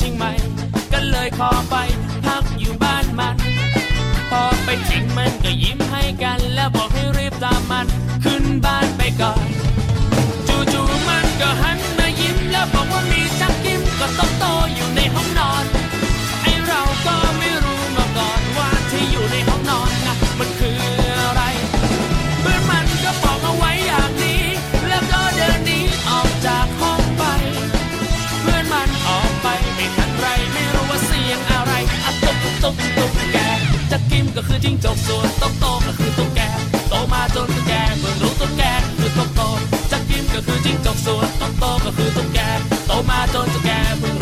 [0.00, 0.32] เชียงใหม่
[0.92, 1.76] ก็เลยขอไป
[2.24, 3.36] พักอยู่บ้านมัน
[4.30, 7.86] พอไปถึงมันก็ยิ้มให้กัน แล้วบอกให้รีบตามมัน
[8.24, 9.47] ขึ้นบ้านไปก่อน
[34.64, 36.40] จิ้งจกส่วนโตโตก็คือตุ๊กแก
[36.88, 38.62] โตมาจนตุ๊กแกเพิ่งรู้ตุ๊กแก
[38.98, 39.40] คือโตโต
[39.90, 42.38] จักกิมก็คือจิ้งจกส่วนโตโตก็คือตุ๊กแก
[42.86, 44.17] โตมาจนตุ๊กแกเพิ่ง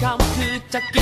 [0.00, 1.01] คำคือจะกิ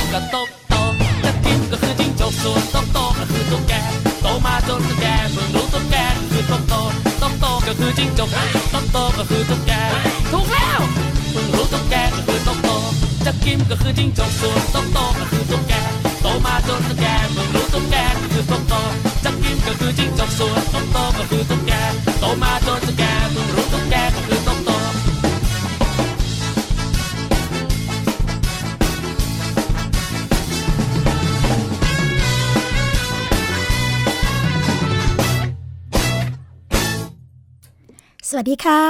[38.33, 38.83] สวัสดีค่ะ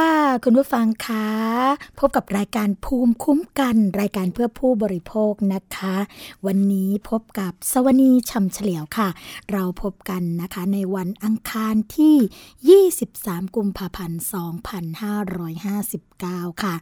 [0.44, 1.28] คุณผู้ฟังคะ
[1.98, 5.96] พบกับรายการภูมิคุ้มกัน รายการเพื่อผู้บริโภคนะคะ
[6.46, 9.08] วันนี้พบกับสวนีชำเฉลียวค่ะ
[9.52, 14.20] เราพบกันนะคะในวันอังคารที่ 23 กุมภาพันธ์
[16.30, 16.74] 9 ค่ะ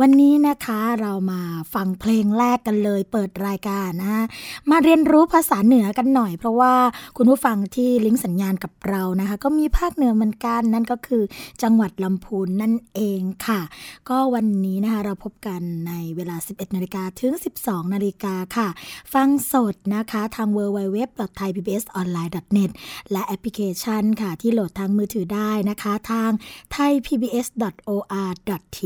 [0.00, 1.40] วันนี้นะคะเรามา
[1.74, 4.24] ฟังเพลงแรกกันเลย เปิดรายการนะ
[4.70, 6.74] มาเรียนรู้ภาษาเหนือกันหน่อย เพราะว่า
[7.16, 11.22] คุณผู้ฟังที่ลิงก์สัญญาณกับเรานะคะ ก็มีภาคเหนือเหมือนกันนั่นก็คือ
[11.62, 13.60] จังหวัดลำพูนนั่นเองค่ะ
[14.08, 17.32] ก็วันนี้นะคะเราพบกันในเวลา 11นาฬิกาถึง
[17.62, 18.68] 12นาฬิกาค่ะ
[19.14, 22.70] ฟังสดนะคะทาง www.thaipbsonline.net
[23.12, 26.30] และแอปพลิเคชันค่ะ ที่โหลดทางมือถือได้นะคะ ทาง
[26.74, 28.78] thaipbs.or.th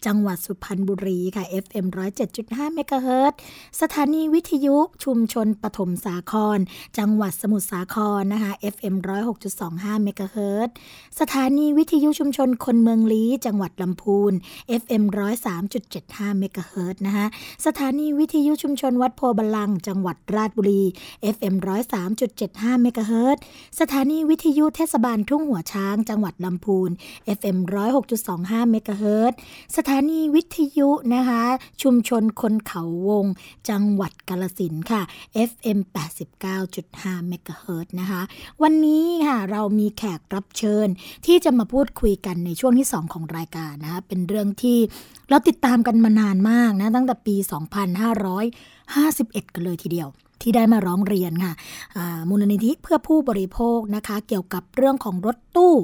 [0.06, 1.86] จังหวัดสุพรรณบุรีค่ะ FM
[2.30, 3.32] 107.5เมกะเฮิรต
[3.80, 6.58] สถานีวิทยุชุมชนปฐมสาคร
[6.98, 8.96] จังหวัดสมุทรสาครนะคะ FM
[9.28, 10.68] 106.25 เมกะเฮิรต
[11.20, 14.32] สถานีวิทยุชุมชนคนเมืองลี้ จังหวัดลำพูน
[14.80, 15.04] FM
[15.70, 17.26] 103.75 เมกะเฮิรตนะคะ
[17.66, 20.82] สถานีวิทยุชุมชนวัดโพธิ์บัลลังก์ จังหวัดราชบุรี
[21.34, 21.54] FM
[22.18, 23.36] 103.75 เมกะเฮิรต
[23.80, 26.90] สถานีวิทยุเทศบาลทุ่งหัวช้าง จังหวัดลำพูน
[27.38, 27.58] FM
[28.14, 29.32] 106.25 เมกะเฮิรต
[29.76, 31.42] สถานีวิทยุนะคะ
[31.82, 33.26] ชุมชนคนเขาวง
[33.70, 35.02] จังหวัดกาฬสินธุ์ค่ะ
[35.50, 35.78] FM
[36.54, 38.22] 89.5 เมกะเฮิรตนะคะ
[38.62, 40.88] วันนี้ค่ะ เรามีแขกรับเชิญ
[41.26, 44.78] ที่จะมาพูดคุยกันในช่วงที่ 2 ของรายการนะคะเป็นเรื่องที่
[45.30, 47.36] เราติดตามกันมานานมากนะตั้งแต่ปี
[48.64, 50.08] 2551 กันเลยทีเดียว
[50.42, 51.52] ที่ได้มาร้องเรียนค่ะ
[52.28, 55.74] มูลนิธิเพื่อผู้บริโภคนะคะ เกี่ยวกับเรื่องของรถตู้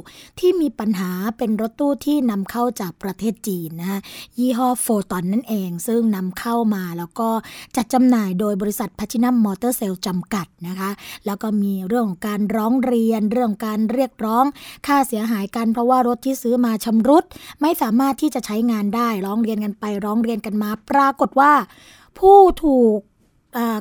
[0.40, 3.98] ที่มีปัญหาเป็นรถตู้ที่นำเข้าจากประเทศจีนนะคะ
[4.38, 7.28] ยี่ห้อโฟตอนนั่นเอง ซึ่งนำเข้ามาแล้วก็
[7.76, 10.90] จัดจำหน่ายโดยบริษัทพัชินัมมอเตอร์เซลจำกัดนะคะ
[11.26, 14.44] แล้วก็มีเรื่องของการร้องเรียน เรื่องการเรียกร้อง
[14.86, 17.24] ค่าเสียหายกันเพราะว่ารถที่ซื้อมาชำรุด
[17.60, 21.52] ไม่สามารถที่จะใช้งานได้ร้องเรียนกันไปร้องเรียนกันมา ปรากฏว่า
[22.18, 23.00] ผู้ถูก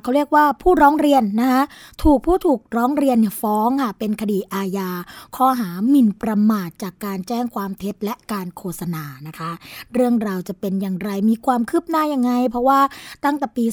[0.02, 1.64] เขาเรียกว่าผู้ร้องเรียนนะคะ
[2.04, 4.90] ถูกผู้ถูกร้องเรียนฟ้องค่ะเป็นคดีอาญา
[5.36, 9.52] ข้อหาหมิ่นประมาทจากการแจ้งความเท็จและการโฆษณานะคะ
[9.94, 12.80] เรื่องราวจะเป็นอย่างไรมีความคืบหน้ายังไง เพราะว่า
[13.26, 13.66] ตั้งแต่ปี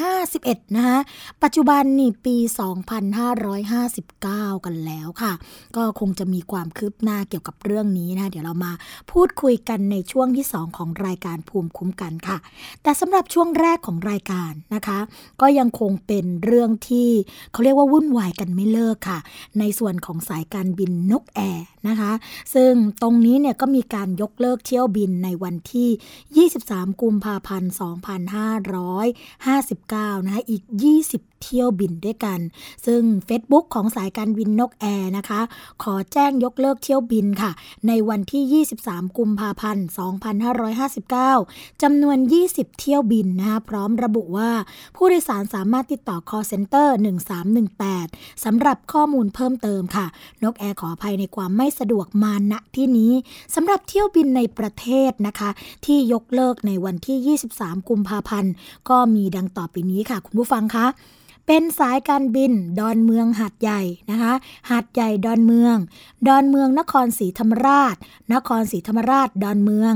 [0.00, 0.98] 2551 นะคะ
[1.42, 2.36] ปัจจุบันนี่ปี
[3.66, 5.32] 2559 กันแล้วค่ะ
[5.76, 8.72] ก็คงจะมีความคืบหน้าเกี่ยวกับเรื่องนี้นะเดี๋ยวเรามา
[9.12, 12.38] พูดคุยกันในช่วงที่ 2 ของรายการภูมิคุ้มกันค่ะ
[12.82, 14.98] แต่สำหรับช่วงแรกของรายการนะคะคะ
[15.40, 17.10] ก็ยังคงเป็นเรื่องที่
[17.52, 19.18] เขาเรียกว่าวุ่นวายกันไม่เลิกค่ะ
[19.58, 22.12] ในส่วนของสายการบินนกแอร์นะคะ
[22.54, 22.72] ซึ่ง
[23.02, 30.62] ตรงนี้เนี่ยก็มีการยกเลิกเที่ยวบินในวันที่ 23 กุมภาพันธ์ 2559 นะคะ อีก
[31.06, 32.40] 20 เที่ยวบินด้วยกัน
[32.86, 35.40] ซึ่ง Facebook ของสายการบินนกแอร์นะคะ
[35.82, 37.50] ขอแจ้งยกเลิกเที่ยวบินค่ะ
[37.88, 39.86] ในวันที่ 23 กุมภาพันธ์
[41.24, 44.50] 2559 จำนวน 20 เที่ยวบินนะคะพร้อมระบุว่า
[44.96, 46.88] ผู้โดยสารสามารถติดต่อ call center
[47.66, 50.06] 1318 สำหรับข้อมูลเพิ่มเติมค่ะ
[50.42, 53.12] นกแอร์ขออภัยในความไม่สะดวกมาณที่นี้
[53.54, 55.50] สำหรับเที่ยวบินในประเทศนะคะ
[55.84, 58.52] ที่ยกเลิกในวันที่ 23 กุมภาพันธ์
[58.88, 60.86] ก็มีดังต่อไปนี้ค่ะ คุณผู้ฟังคะ
[61.46, 64.32] เป็นสายการบินดอนเมืองหาดใหญ่นะคะ
[64.70, 65.76] หาดใหญ่ดอนเมือง
[66.28, 67.96] ดอนเมืองนครศรีธรรมราช
[68.32, 69.94] นครศรีธรรมราชดอนเมือง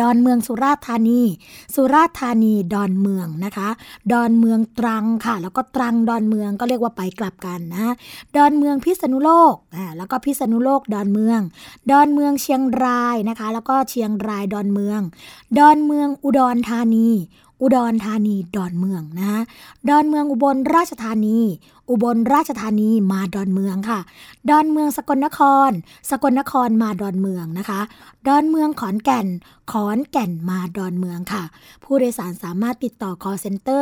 [0.00, 1.22] ดอนเมืองสุราษฎร์ธานี
[1.74, 3.68] สุราษฎร์ธานีดอนเมืองนะคะ
[4.12, 7.94] ดอนเมืองตรังค่ะ แล้วก็ตรังดอนเมืองก็เรียกว่าไปกลับกันนะ
[8.36, 11.40] ดอนเมืองพิษณุโลกอ่าแล้วก็พิษณุโลกดอนเมือง
[11.90, 15.00] ดอนเมืองเชียงรายนะคะ แล้วก็เชียงรายดอนเมือง
[15.58, 17.08] ดอนเมืองอุดรธานี
[17.60, 19.42] อุดรธานีดอนเมืองนะ
[19.88, 21.38] ดอนเมืองอุบลราชธานี
[21.90, 24.00] อุบลราชธานีมาดอนเมืองค่ะ
[24.50, 25.70] ดอนเมืองสกลนคร
[26.10, 27.80] สกลนครมาดอนเมืองนะคะ
[28.26, 29.26] ดอนเมืองขอนแก่น
[29.72, 31.44] ขอนแก่นมาดอนเมืองค่ะ
[31.84, 33.80] ผู้โดยสารสามารถติดต่อ call center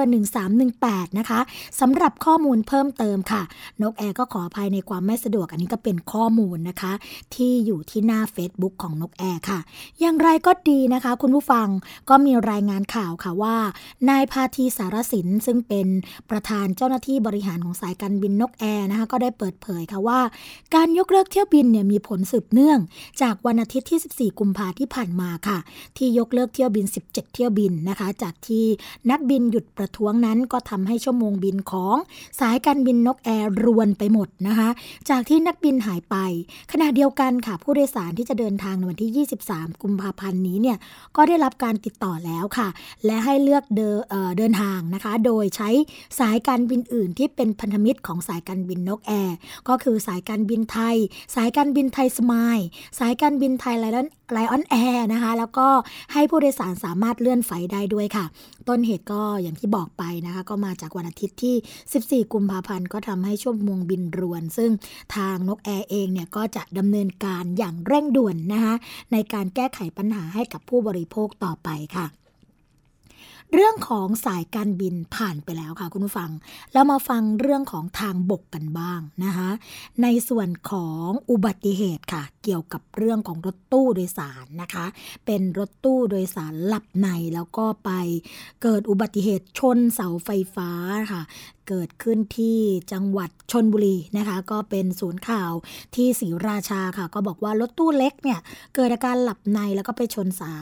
[0.59, 1.41] 1318 นะคะ
[1.81, 3.43] สำหรับข้อมูลเพิ่มเติมค่ะ
[3.83, 6.93] นกแอร์ก็ขออภัยในความไม่สะดวกอันนี้ก็เป็นข้อมูลนะคะ
[7.35, 9.59] ที่อยู่ที่หน้า Facebook ของนกแอร์ค่ะ
[10.01, 11.69] อย่างไรก็ดีนะคะ คุณผู้ฟัง
[12.09, 13.57] ก็มีรายงานข่าวค่ะว่า
[14.09, 15.87] นายพาทีสารสินซึ่งเป็น
[16.31, 20.21] ประธานเจ้าหน้าที่บริหารของสายายการบินนกแอร์นะคะก็ได้เปิดเผยค่ะว่า
[20.75, 22.79] การยกเลิกเที่ยวบินเนี่ยมีผลสืบเนื่อง
[23.23, 25.59] จากวันอาทิตย์ที่ 14 กุมภาที่ผ่านมาค่ะ
[25.97, 28.65] ที่ยกเลิกเที่ยวบิน 17 เที่ยวบินนะคะ จากที่
[29.11, 31.97] นักบินหยุดประท้วงนั้นก็ทำให้ชั่วโมงบินของ
[32.41, 34.69] สายการบินนกแอร์รวนไปหมดนะคะ
[35.11, 36.17] จากที่นักบินหายไป
[36.73, 40.79] ขณะเดียวกันค่ะ ผู้โดยสารที่จะเดินทางในวันที่ 23 กุมภาพันธ์นี้เนี่ย
[41.17, 42.69] ก็ได้รับการติดต่อแล้วค่ะ
[43.05, 43.99] และให้เลือกเดิน
[44.39, 45.71] เดินทางนะคะ โดยใช้
[46.19, 49.37] สายการบินอื่นที่เป็นพันธมิตรของสายการบินนกแอร์
[49.69, 50.97] ก็คือสายการบินไทย
[51.35, 52.59] สายการบินไทยสมายล์
[52.99, 55.69] สายการบินไทยไลออนไลออนแอร์นะคะ แล้วก็
[56.13, 58.25] ให้ผู้โดยสารสามารถเลื่อนไฟได้ด้วยค่ะ
[58.69, 64.71] ต้นเหตุก็อย่างที่บอกไปนะคะ ก็มาจากวันอาทิตย์ที่ 14 กุมภาพันธ์ก็ทำให้ชั่วโมงบินรวน ซึ่ง
[65.17, 68.75] ทางนกแอร์เองเนี่ยก็จะดำเนินการอย่างเร่งด่วนนะคะ
[69.13, 72.07] ในการแก้ไขปัญหาให้กับผู้บริโภคต่อไปค่ะ
[73.55, 76.31] เรื่องของสายการบินผ่านไปแล้วค่ะคุณผู้ฟัง
[76.73, 79.51] แล้วมาฟังเรื่องของทางบกกันบ้างนะคะ
[80.03, 84.87] ในส่วนของอุบัติเหตุค่ะ เกี่ยวกับเรื่องของรถตู้โดยสารนะคะ
[85.27, 87.91] เป็นรถตู้โดยสารหลับในแล้วก็ไป
[88.63, 90.71] เกิดอุบัติเหตุชนเสาไฟฟ้า
[91.13, 91.23] ค่ะ
[91.69, 92.59] เกิดขึ้นที่
[92.93, 95.53] จังหวัดชนบุรีนะคะ ก็เป็นศูนย์ข่าว
[95.95, 98.39] ที่ศรีราชาค่ะ ก็บอกว่ารถตู้เล็กเนี่ย
[98.75, 100.53] เกิดอาการหลับในแล้วก็ไปชนเสา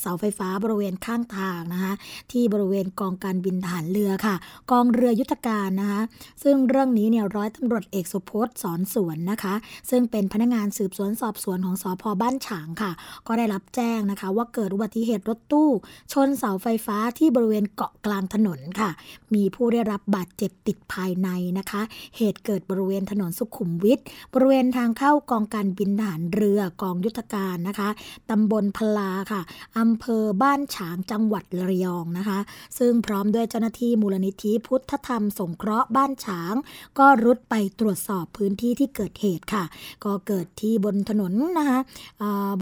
[0.00, 1.92] เสาไฟฟ้าบริเวณข้างทางนะคะ
[2.32, 4.34] ที่บริเวณกองการบินทหารเรือค่ะ
[4.70, 6.02] กองเรือยุทธการนะคะ
[6.42, 9.54] ซึ่งเรื่องนี้เนี่ยร้อยตำรวจเอกสุพจน์สอนสวนนะคะ
[9.90, 12.92] ซึ่งเป็นพนักงานสืบสวนสอบสวนของสอพบ้านฉางค่ะ
[13.26, 15.68] ก็ได้รับแจ้งนะคะ ว่าเกิดอุบัติเหตุรถตู้
[16.12, 18.90] ชนเสาไฟฟ้าที่บริเวณเกาะกลางถนนค่ะ
[19.34, 21.28] มีผู้ได้รับบาดเจ็บติดภายใน
[21.58, 21.82] นะคะ
[22.16, 23.98] เหตุเกิดบริเวณถนนสุขุมวิท
[24.34, 27.88] บริเวณทางเข้ากองการบินทหารเรือกองยุทธการนะคะ
[28.30, 29.40] ตำบลพลาค่ะ
[29.78, 32.38] อำเภอบ้านฉางจังหวัดระยองนะคะ
[32.78, 36.54] ซึ่งพร้อมด้วยเจ้าหน้าที่มูลนิธิพุทธธรรมสงเคราะห์บ้านฉาง
[36.98, 39.64] ก็รุดไปตรวจสอบพื้นที่ที่เกิดเหตุค่ะ
[40.04, 41.78] ก็เกิดที่บนถนนนะคะ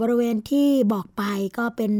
[0.01, 1.23] บริเวณที่บอกไป
[1.57, 1.93] ก็เป็น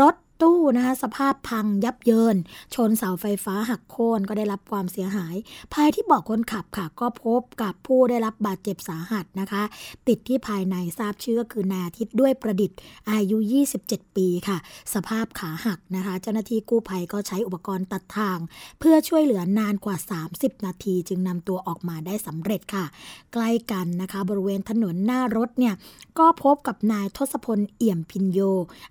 [0.00, 2.36] รถ ตู้นะคะสภาพพังยับเยิน
[2.74, 5.34] ชนเสาไฟฟ้าหักโค่นก็ได้รับความเสียหาย
[5.72, 9.62] ภายที่บอกคนขับค่ะ ก็พบกับผู้ได้รับบาดเจ็บสาหัสนะคะ
[10.08, 12.78] ติดที่ภายในทราบชื่อก็คือนาทิตด้วยประดิษฐ์
[13.10, 13.38] อายุ
[13.76, 14.58] 27 ปีค่ะ
[14.94, 18.38] สภาพขาหักนะคะ เจ้าหน้าที่กู้ภัยก็ใช้อุปกรณ์ตัดทาง
[18.78, 19.96] เพื่อช่วยเหลือนานกว่า
[20.30, 22.84] 30 นาที จึงนำตัวออกมาได้สำเร็จค่ะ
[23.32, 25.74] ใกล้กันนะคะ บริเวณถนนหน้ารถเนี่ย
[26.18, 28.40] ก็พบกับนายทศพลเอี่ยมพินโย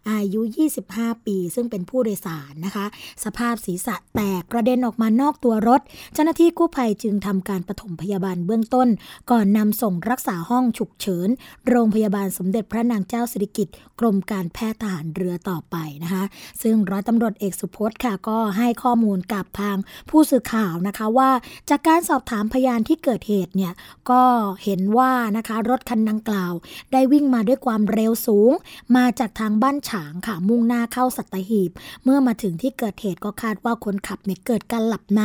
[0.09, 0.41] อายุ
[0.83, 2.85] 25 ปีซึ่งเป็นผู้โดยสารนะคะ
[3.23, 5.81] สภาพศีรษะแตกกระเด็นออกมานอกตัวรถ
[6.13, 8.87] เจ้าหน้าที่กู้ภัยจึงทำการปฐมพยาบาลเบื้องต้น
[9.31, 11.29] ก่อนนำส่งรักษาห้องฉุกเฉิน
[11.69, 16.23] โรงพยาบาลสมเด็จพระนางเจ้าสิริกิติ์กรมการแพทย์ทหารเรือต่อไปนะคะ
[16.61, 19.77] ซึ่งร้อยตำรวจเอกสุพจน์ค่ะก็ให้ข้อมูลกับทาง
[20.09, 21.31] ผู้สื่อข่าวนะคะว่า
[21.69, 23.73] จากการสอบถามพยานที่เกิดเหตุเนี่ย
[24.09, 24.23] ก็
[24.63, 26.53] เห็นว่านะคะรถคันดังกล่าว
[26.91, 28.51] ได้วิ่งมาด้วยความเร็วสูง
[28.95, 31.71] มาจากทางบ้านฉางค่ะมุ่งหน้าเข้าสัตหีบ
[32.03, 35.21] เมื่อมาถึงที่เกิดเหตุก็คาดว่าคนขับเนี่ยเกิดการหลับใน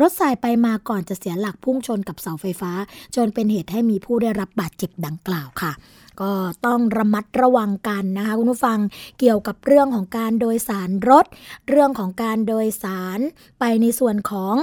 [0.00, 2.72] รถสายไปมาก่อนจะเสียหลักพุ่งชนกับเสาไฟฟ้า
[3.16, 5.72] จนเป็นเหตุให้มีผู้ได้รับบาดเจ็บดังกล่าวค่ะ
[6.20, 6.32] ก็
[6.66, 8.78] ต้องระมัดระวังกันนะคะคุณผู้ฟัง
[9.18, 11.24] เกี่ยวกับเรื่องของการโดยสารรถ
[11.68, 13.20] เรื่องของการโดยสาร
[13.60, 14.54] ไปในส่วนของ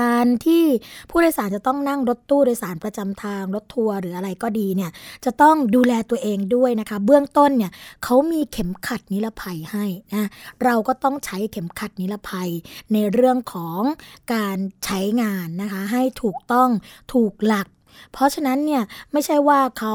[0.00, 0.64] การที่
[1.10, 4.90] ผู้โดยสารจะต้องนั่งรถตู้โดยสารประจำทางรถทัวร์หรืออะไรก็ดีเนี่ย
[5.24, 7.72] จะต้องดูแลตัวเองด้วยนะคะ เบื้องต้นเนี่ย
[8.04, 10.28] เขามีเข็มขัดนิรภัยให้นะ
[10.64, 12.50] เราก็ต้องใช้เข็มขัดนิรภัย
[12.92, 13.80] ในเรื่องของ
[14.34, 16.68] การใช้งานนะคะให้ถูกต้อง
[17.12, 17.68] ถูกหลัก
[18.12, 18.82] เพราะฉะนั้นเนี่ย
[19.12, 19.94] ไม่ใช่ว่าเขา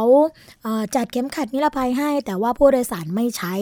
[0.96, 3.54] จัดเข็มขัดนิรภัยให้ แต่ว่าผู้โดยสารไม่ใช้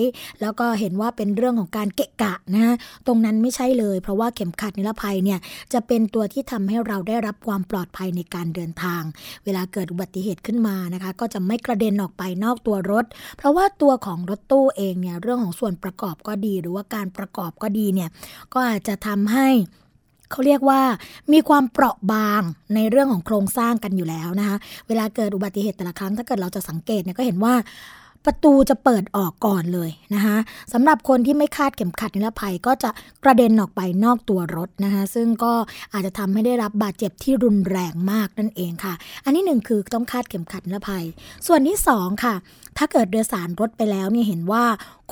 [0.42, 2.76] แล้วก็เห็นว่าเป็นเรื่องของการเกะกะนะฮะ
[3.08, 5.40] ตรงนั้นไม่ใช่เลย เพราะว่าเข็มขัดนิรภัยเนี่ย
[5.74, 9.02] จะเป็นตัวที่ทำให้เราได้รับความปลอดภัยในการเดินทาง
[9.46, 13.06] เวลาเกิดอุบัติเหตุขึ้นมานะคะ ก็จะไม่กระเด็นออกไปนอกตัวรถ
[13.38, 18.10] เพราะว่าตัวของรถตู้เองเนี่ยเรื่องของส่วนประกอบก็ดี หรือว่าการประกอบก็ดีเนี่ย
[18.54, 19.48] ก็อาจจะทำให้
[20.32, 20.82] เขาเรียกว่า
[21.34, 22.42] มีความเปราะบาง
[22.76, 27.54] ในเรื่องของโครงสร้างกันอยู่แล้วนะคะ เวลาเกิดอุบัติเหตุแต่ละครั้ง ถ้าเกิดเราจะสังเกตเนี่ยก็เห็นว่า
[28.30, 30.38] ประตูจะเปิดออกก่อนเลยนะคะ
[30.74, 32.90] สำหรับคนที่ไม่คาดเข็มขัดนิรภัยก็จะ
[33.24, 35.54] กระเด็นออกไปนอกตัวรถนะคะซึ่งก็
[35.94, 38.94] อาจจะทำให้ได้รับบาดเจ็บที่รุนแรงมากนั่นเองค่ะ
[39.26, 41.06] อันนี้หนึ่งคือต้องคาดเข็มขัดนิรภัย
[41.48, 42.36] ส่วนที่สองค่ะ
[42.78, 44.64] ถ้าเกิดโดยสารรถไปแล้วเนี่ยเห็นว่า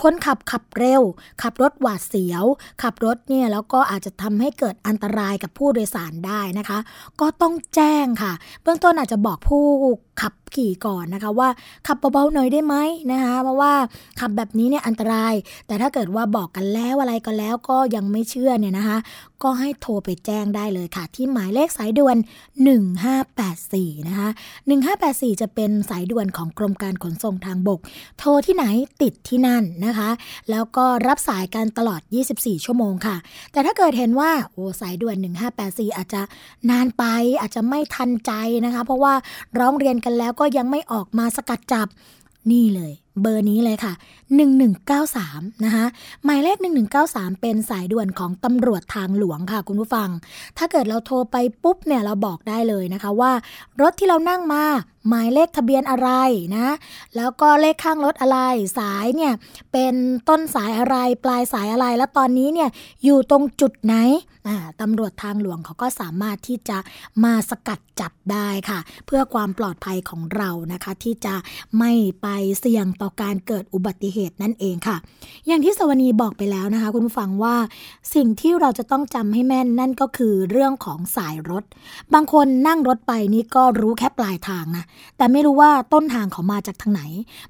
[0.01, 1.01] คนขับขับเร็ว
[1.41, 2.45] ขับรถหวาดเสียว
[2.83, 6.79] ขับรถเนี่ยแล้วก็อาจจะทำให้เกิดอันตรายกับผู้โดยสารได้นะคะ
[7.21, 9.63] ก็ต้องแจ้งค่ะ เบื้องต้นอาจจะบอกผู้
[10.21, 11.49] ขับขี่ก่อนนะคะว่า
[11.87, 12.75] ขับเบาๆหน่อยได้ไหม
[13.11, 13.73] นะคะเพราะว่า
[14.19, 15.33] ขับแบบนี้เนี่ยอันตราย
[15.67, 18.97] แต่ถ้าเกิดว่าบอกกันแล้วอะไรก็แล้วก็ยังไม่เชื่อเนี่ยนะคะ
[19.43, 22.17] ก็ให้โทรไปแจ้งได้เลยค่ะ ที่หมายเลขสายด่วน
[23.31, 24.29] 1584 นะคะ
[24.85, 27.79] 1584 จะเป็นสายด่วนของกรมการขนส่งทางบก
[28.19, 28.65] โทรที่ไหน
[29.01, 30.09] ติดที่นั่นนะคะ
[30.51, 32.01] แล้วก็รับสายกันตลอด
[32.33, 33.15] 24 ชั่วโมงค่ะ
[33.51, 35.15] แต่ถ้าเกิดเห็นว่าโอ้สายด่วน
[35.57, 36.21] 1584 อาจจะ
[36.69, 37.03] นานไป
[37.41, 38.31] อาจจะไม่ทันใจ
[38.65, 39.13] นะคะ เพราะว่า
[39.59, 41.87] ร้องเรียนกันแล้วก็ยังไม่ออกมาสกัดจับ
[42.51, 43.93] นี่เลย เบอร์นี้เลยค่ะ
[44.83, 45.85] 1193 นะคะ
[46.23, 46.57] หมายเลข
[46.99, 50.09] 1193 เป็นสายด่วนของตำรวจทางหลวงค่ะคุณผู้ฟัง
[50.57, 53.31] ถ้าเกิดเราโทรไปปุ๊บเนี่ยเราบอกได้เลยนะคะว่า
[53.81, 54.63] รถที่เรานั่งมา
[55.09, 56.09] หมายเลขทะเบียนอะไร
[56.55, 56.67] นะ
[57.15, 58.39] แล้วก็เลขข้างรถอะไร
[58.77, 59.33] สายเนี่ย
[59.71, 59.93] เป็น
[60.29, 62.69] ต้นสายอะไรปลายสายอะไร แล้วตอนนี้เนี่ย
[63.03, 63.95] อยู่ตรงจุดไหน
[64.81, 66.77] ตำรวจทางหลวงเขาก็สามารถที่จะ
[67.23, 71.35] มาสกัดจับได้ค่ะ เพื่อความปลอดภัยของเรานะคะ ที่จะ
[71.79, 71.91] ไม่
[72.21, 72.27] ไป
[72.59, 74.97] เสี่ยงต่อการเกิดอุบัติเหตุนั่นเองค่ะ
[75.47, 77.55] อย่างที่สวนีบอกไปแล้วนะคะ คุณผู้ฟังว่า
[78.15, 81.63] สิ่งที่เราจะต้องจำให้แม่นนั่นก็คือเรื่องของสายรถ
[82.13, 84.85] บางคนนั่งรถไปนี่ก็รู้แค่ปลายทางนะ
[85.17, 87.01] แต่ไม่รู้ว่าต้นทางเขามาจากทางไหน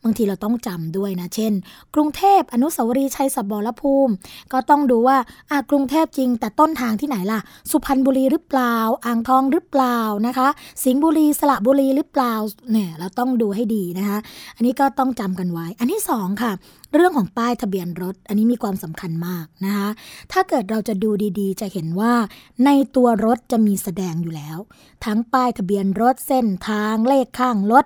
[0.04, 1.54] บางทีเราต้องจำด้วยนะ เช่น
[1.96, 4.14] กรุงเทพอนุสาวรีย์ชัยสบรภูมิ
[4.54, 5.18] ก็ต้องดูว่า
[5.52, 7.40] อากรุงเทพจริง แต่ต้นทางที่ไหนล่ะ
[7.72, 10.48] สุพรรณบุรีหรือเปล่า อ่างทองหรือเปล่านะคะ
[10.84, 12.34] สิงห์บุรีสระบุรีหรือเปล่า
[12.72, 14.18] เนี่ยเราต้องดูให้ดีนะคะ
[14.56, 16.52] อันนี้ก็ต้องจำกันไว้ อันที่สองค่ะ
[16.94, 19.90] เรื่องของป้ายทะเบียนรถ อันนี้มีความสำคัญมากนะคะ
[20.32, 21.10] ถ้าเกิดเราจะดู
[21.40, 22.14] ดีๆ จะเห็นว่า
[22.66, 24.58] ในตัวรถจะมีแสดงอยู่แล้ว
[25.06, 27.86] ทั้งป้ายทะเบียนรถเส้นทางเลขข้างรถ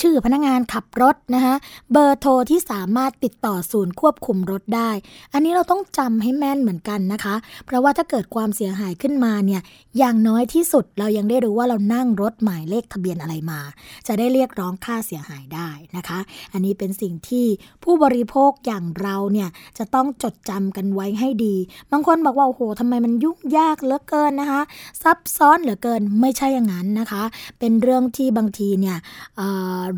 [0.00, 1.54] ชื่อพนักงานขับรถนะคะ
[1.92, 4.90] เบอร์โทรที่สามารถติดต่อศูนย์ควบคุมรถได้
[5.32, 7.34] อันนี้เราต้องจำให้แม่นเหมือนกันนะคะ
[7.66, 9.60] เพราะว่าถ้าเกิดความเสียหายขึ้นมาเนี่ย
[9.98, 13.60] อย่างน้อยที่สุดเรายังได้รู้ว่าเรานั่งรถหมายเลขทะเบียนอะไรมา
[14.06, 16.18] จะได้เรียกร้องค่าเสียหายได้นะคะ
[16.52, 17.46] อันนี้เป็นสิ่งที่
[17.84, 19.48] ผู้บริโภคอย่างเราเนี่ย
[19.78, 21.56] จะต้องจดจำกันไว้ให้ดี
[21.92, 24.60] บางคนบอกว่าโอ้โหทำไมมันยุ่งยากเหลือเกินนะคะ
[25.02, 27.22] ซับซ้อนเหลือเกินไม่ใช่อย่างนั้นนะคะ
[27.58, 28.96] เป็นเรื่องที่บางทีเนี่ย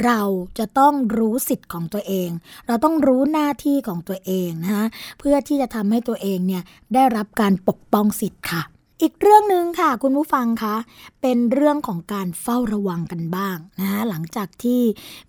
[0.05, 0.21] เรา
[0.59, 2.31] จะต้องรู้สิทธิ์ของตัวเอง
[2.67, 4.87] เราต้องรู้หน้าที่ของตัวเองนะคะ
[5.19, 6.63] เพื่อที่จะทำให้ตัวเองเนี่ย
[6.95, 8.63] ได้รับการปกป้องสิทธิ์ค่ะ
[9.03, 10.77] อีกเรื่องหนึ่งค่ะ คุณผู้ฟังคะ
[11.23, 14.83] เป็นเรื่องของการเฝ้าระวังกันบ้างนะหลังจากที่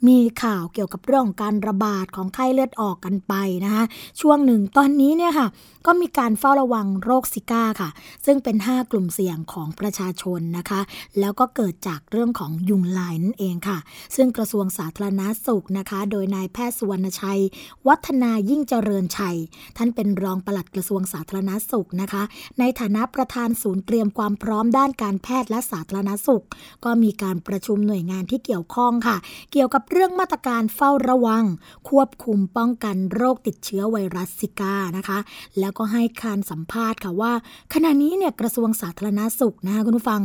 [0.07, 3.33] มีข่าวเกี่ยวกับเรื่องของการระบาดของไข้เลือดออกกันไป
[3.65, 3.83] นะคะ
[4.21, 5.47] ช่วงหนึ่งตอนนี้เนี่ยค่ะ
[5.85, 7.89] ก็มีการเฝ้าระวังโรคซิก้าค่ะ
[8.25, 10.81] ซึ่งเป็น 5 กลุ่มเสี่ยงของประชาชนนะคะ
[11.19, 13.77] แล้วก็เกิดจากเรื่องของยุงลายนั่นเองค่ะ
[14.15, 17.41] ซึ่งกระทรวงสาธารณาสุขนะคะ โดยนายแพทย์สุวรรณชัย
[17.87, 19.37] วัฒนายิ่งเจริญชัย
[19.77, 22.23] ท่านเป็นรองปลัดกระทรวงสาธารณาสุขนะคะ
[22.59, 26.43] ในฐานะประธานศูนย์เตรียมความพร้อมด้านการแพทย์และสาธารณสุข
[26.85, 29.17] ก็มีการประชุมหน่วยงานที่เกี่ยวข้องค่ะ
[29.51, 31.43] เกี่ยวกับเรื่องมาตรการเฝ้าระวัง
[31.89, 35.19] ควบคุมป้องกันโรคติดเชื้อไวรัสซิกานะคะ
[35.59, 37.33] แล้วก็ให้การสัมภาษณ์ค่ะว่า
[37.73, 40.21] ขณะนี้เนี่ยกระทรวงสาธารณสุขนะคะคุณผู้ฟัง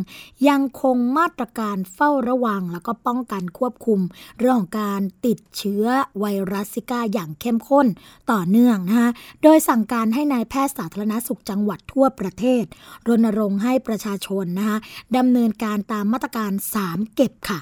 [0.48, 4.00] ยังคงมาตรการเฝ้าระวัง แล้วก็ป้องกันควบคุม
[4.38, 5.84] เรื่องของการติดเชื้อ
[6.20, 7.86] ไวรัสซิกาอย่างเข้มข้น
[8.32, 9.10] ต่อเนื่องนะคะ
[9.42, 12.64] โดยสั่งการให้นายแพทย์สาธารณสุขจังหวัดทั่วประเทศ
[13.08, 14.78] รณรงค์ให้ประชาชนนะคะ
[15.16, 16.52] ดำเนินการตามมาตรการ
[16.82, 17.60] 3 เก็บค่ะ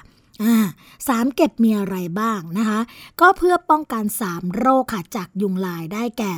[1.07, 2.79] สามเก็บมีอะไรบ้างนะคะ
[3.21, 6.33] ก็เพื่อป้องกัน 3 โรคค่ะจากยุงลายได้แก่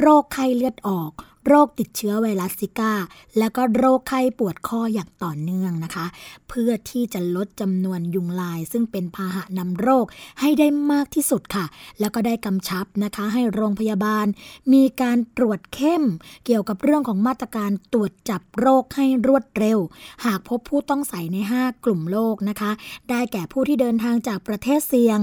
[0.00, 1.10] โรคไข้เลือดออก
[1.48, 2.92] โรคติดเชื้อไวรัสซิก้า
[3.38, 6.06] และก็โรคไข้ปวดข้ออย่างต่อเนื่องนะคะ
[6.48, 10.06] เพื่อที่จะลดจำนวนยุงลาย ซึ่งเป็นพาหะนำโรค
[10.40, 11.64] ให้ได้มากที่สุดค่ะ
[12.00, 14.26] แล้วก็ได้กำชับนะคะ ให้โรงพยาบาล
[14.72, 16.02] มีการตรวจเข้ม
[16.46, 19.78] เกี่ยวกับเรื่องของมาตรการตรวจจับโรคให้รวดเร็ว
[20.24, 22.70] หากพบผู้ต้องใส่ใน 5 กลุ่มโรคนะคะ
[23.10, 25.18] ได้แก่ผู้ที่เดินทางจากประเทศเสี่ยง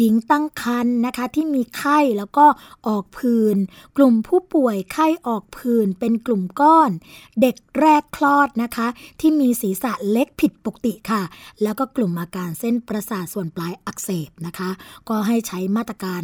[0.00, 2.46] หญิงตั้งครรภ์นะคะที่มีไข้แล้วก็
[2.86, 3.56] ออกผื่น
[3.96, 6.90] กลุ่มผู้ป่วยไข้ออกผื่นื่นเป็นกลุ่มก้อน
[7.40, 8.88] เด็กแรกคลอดนะคะ
[9.20, 11.22] ที่มีศีรษะเล็กผิดปกติค่ะ
[11.62, 14.70] แล้วก็กลุ่มอาการเส้นประสาทส่วนปลายอักเสบนะคะ
[15.08, 16.22] ก็ให้ใช้มาตรการ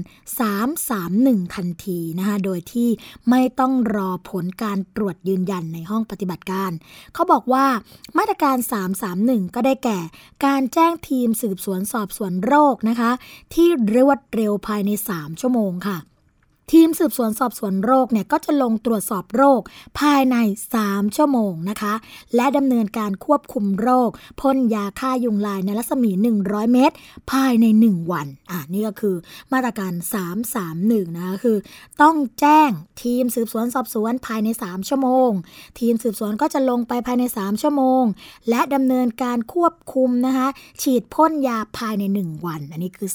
[0.76, 2.88] 331 ทันทีนะคะโดยที่
[3.30, 6.70] ไม่ต้องรอผลการตรวจยืนยันในห้องปฏิบัติการ
[7.14, 7.66] เขาบอกว่า
[8.18, 8.56] มาตรการ
[9.06, 9.98] 331 ก็ได้แก่
[10.46, 13.10] การแจ้งทีมสืบสวนสอบสวนโรคนะคะ
[13.54, 15.98] ที่รวดเร็วภายใน 3 ชั่วโมงค่ะ
[16.72, 19.61] ทีมสืบสวนสอบสวนโรคเนี่ยก็จะลงตรวจสอบโรค
[20.00, 20.37] ภายใน
[20.76, 21.94] 3 ชั่วโมงนะคะ
[22.35, 26.11] และดำเนินการควบคุมโรคพ่นยาฆ่ายุงลายในรัศมี
[26.42, 26.94] 100 เมตร
[27.33, 29.16] ภายใน 1 วัน อะนี่ก็คือ
[29.52, 29.92] มาตรการ
[30.55, 31.57] 331 นะคะคือ
[32.02, 32.70] ต้องแจ้ง
[33.02, 35.31] ทีมสืบสวนสอบสวนภายใน 3 ชั่วโมง
[35.81, 38.02] ทีมสืบสวนก็จะลงไปภายใน 3 ชั่วโมง
[38.48, 40.48] และดำเนินการควบคุมนะคะ
[40.83, 43.11] ฉีดพ่นยาภายใน 1 วัน อันนี้คือ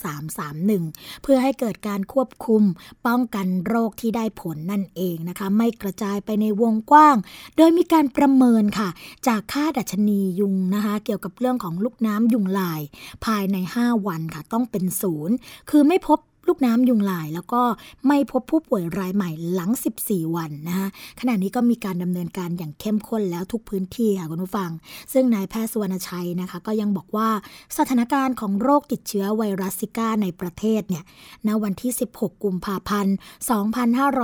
[0.59, 2.63] 331 เพื่อให้เกิดการควบคุม
[3.07, 7.17] ป้องกันนโรคที่ได้ผลนั่นเองนะคะ ไม่กระจายไปในวงกว้าง
[7.57, 8.89] โดยมีการประเมินค่ะ
[9.27, 12.81] จากค่าดัชนียุงนะคะ เกี่ยวกับเรื่องของลูกน้ำยุงลาย
[13.25, 15.35] ภายใน 5 วันค่ะต้องเป็นศูนย์
[15.69, 17.61] คือไม่พบ ลูกน้ำยุงลาย แล้วก็
[18.07, 19.71] ไม่พบผู้ป่วยรายใหม่หลัง
[20.03, 20.87] 14 วันนะคะ
[21.19, 24.71] ขณะนี้ก็มีการดำเนินการอย่างเข้มข้นแล้วทุกพื้นที่ค่ะคุณผู้ฟัง
[25.13, 27.29] ซึ่งนายแพทย์สุวรรณชัยนะคะ ก็ยังบอกว่า
[27.77, 31.03] สถานการณ์ของโรคติดเชื้อไวรัสซิก้าในประเทศเนี่ย
[31.47, 33.15] ณวันที่ 16 กุมภาพันธ์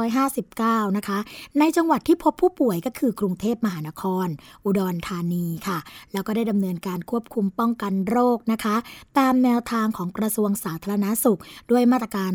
[0.10, 1.20] 2559 นะคะ
[1.60, 4.28] ในจังหวัดที่พบผู้ป่วยก็คือกรุงเทพมหานคร
[4.66, 5.78] อุดรธานีค่ะ
[6.14, 8.76] แล้วก็ได้ดำเนินการควบคุมป้องกันโรคนะคะ
[9.18, 11.40] ตามแนวทางของกระทรวงสาธารณาสุข
[11.72, 12.32] ด้วยมาตรตรการ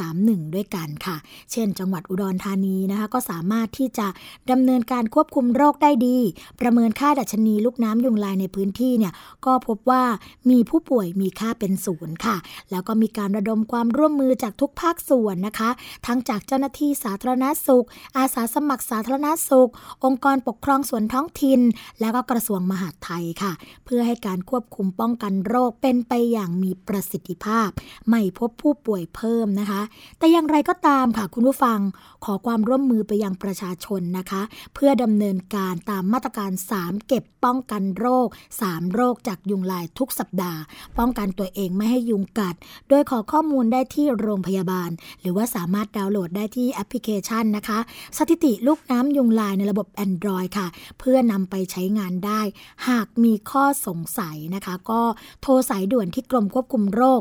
[0.00, 1.16] 331 ด้วยกันค่ะ
[1.52, 4.06] เช่น จังหวัดอุดรธานีนะคะ ก็สามารถที่จะ
[4.50, 6.18] ดำเนินการควบคุมโรคได้ดี
[6.60, 9.12] ประเมินค่าดัชนีลูกน้ำยุงลายในพื้นที่เนี่ย
[9.46, 10.02] ก็พบว่า
[10.50, 12.36] มีผู้ป่วยมีค่าเป็นศูนย์ค่ะ
[12.70, 15.70] แล้วก็มีการระดมความร่วมมือจากทุกภาคส่วนนะคะ
[16.06, 19.70] ทั้งจากเจ้าหน้าที่สาธารณสุข อาสาสมัครสาธารณสุข
[20.08, 21.60] องค์กรปกครองส่วนท้องถิ่น
[22.00, 23.52] แล้วก็กระทรวงมหาดไทยค่ะ
[23.84, 27.68] เพื่อให้การควบคุมป้องกันโรคเป็นไปอย่างมีประสิทธิภาพ
[28.08, 29.80] ไม่พบผู้ป่วยเพิ่มนะคะ
[30.18, 31.78] แต่อย่างไรก็ตามค่ะคุณผู้ฟัง
[32.24, 34.42] ขอความร่วมมือไปยังประชาชนนะคะ
[34.74, 38.28] เพื่อดำเนินการตามมาตรการ 3 เก็บป้องกันโรค
[38.60, 40.60] 3 โรคจากยุงลายทุกสัปดาห์
[40.98, 42.54] ป้องกันตัวเองไม่ให้ยุงกัด
[42.88, 47.78] โดยขอข้อมูลได้ที่โรงพยาบาล หรือว่าสามารถดาวน์โหลดได้ที่แอปพลิเคชันนะคะ
[48.18, 50.66] สถิติลูกน้ำยุงลายในระบบ Android ค่ะ
[50.98, 52.40] เพื่อนำไปใช้งานได้
[52.88, 55.02] หากมีข้อสงสัยนะคะ ก็
[55.42, 57.20] โทรสายด่วนที่กรมควบคุมโรค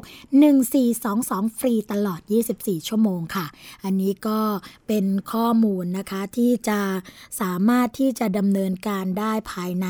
[0.80, 2.22] 1422 ฟรีตลอด
[2.56, 3.46] 24 ชั่วโมงค่ะ
[3.84, 4.40] อันนี้ก็
[4.88, 6.80] เป็นข้อมูลนะคะที่จะ
[7.42, 9.88] สามารถที่จะดำเนินการได้ภายใน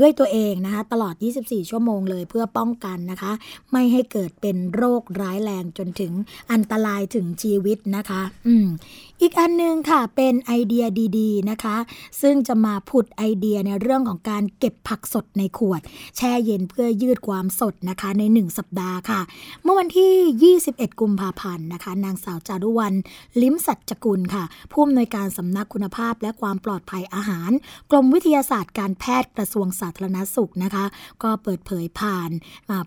[0.00, 3.32] ด้วยตัวเองนะคะตลอด 24 ชั่วโมงเลยเพื่อป้องกันนะคะ
[3.72, 6.12] ไม่ให้เกิดเป็นโรคร้ายแรงจนถึง
[6.52, 8.66] อันตรายถึงชีวิตนะคะ อืม
[9.20, 10.84] อีกอันนึงค่ะเป็นไอเดีย
[11.18, 11.76] ดีๆนะคะ
[12.22, 15.80] ซึ่งจะมาผุดไอเดียในเรื่องของการเก็บผักสดในขวด
[16.16, 19.20] แช่เย็นเพื่อยืดความสดนะคะใน 1 สัปดาห์ค่ะ
[19.62, 22.96] เมื่อวันที่ 21 กุมภาพันธ์นะคะ นางสาวจารุวรรณ
[23.42, 27.50] ลิมสัจจกุลค่ะผู้อำนวยการสำนักคุณภาพและความปลอดภัยอาหาร
[27.90, 30.84] กรมวิทยาศาสตร์การแพทย์กระทรวงสาธารณสุขนะคะ
[31.22, 32.30] ก็เปิดเผยผ่าน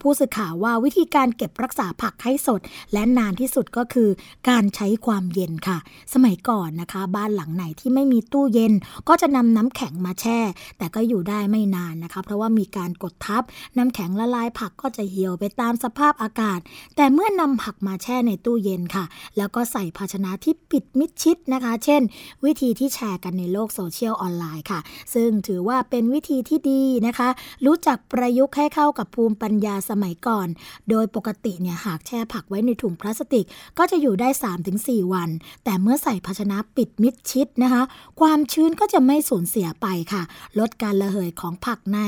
[0.02, 2.62] ผู้สื่อข่าวว่าวิธีการเก็บรักษาผักให้สด
[2.94, 4.10] และนานที่สุดก็คือ
[4.50, 5.80] การใช้ความเย็นค่ะ
[6.14, 8.74] สมัยก่อนนะคะ บ้านหลังไหนที่ไม่มีตู้เย็น
[9.08, 10.40] ก็จะนำน้ำแข็งมาแช่
[10.78, 13.44] แต่ก็อยู่ได้ไม่นานนะคะ เพราะว่ามีการกดทับ
[13.78, 16.60] น้ำแข็งละลายผักก็จะเหี่ยวไปตามสภาพอากาศ
[16.96, 19.06] แต่เมื่อนำผักมาแช่ในตู้เย็นค่ะ
[19.38, 22.02] แล้วก็ใส่ภาชนะที่ปิดมิดชิดนะคะ เช่น
[22.46, 24.80] วิธีที่แชร์กันในโลกโซเชียลออนไลน์ค่ะ
[25.14, 27.30] ซึ่งถือว่าเป็นวิธีที่ดีนะคะ
[27.66, 30.48] รู้จักประยุกต์ให้เข้ากับภูมิปัญญาสมัยก่อน
[30.90, 33.46] โดยปกติเนี่ยหากแช่ผักไว้ในถุงพลาสติก
[33.78, 34.30] ก็จะอยู่ได้
[34.72, 35.30] 3-4 วัน
[35.64, 37.82] แต่เมื่อใส่ภาชนะปิดมิดชิดนะคะ
[38.20, 40.22] ความชื้นก็จะไม่สูญเสียไปค่ะ
[40.60, 42.00] ลดการระเหยของผักใน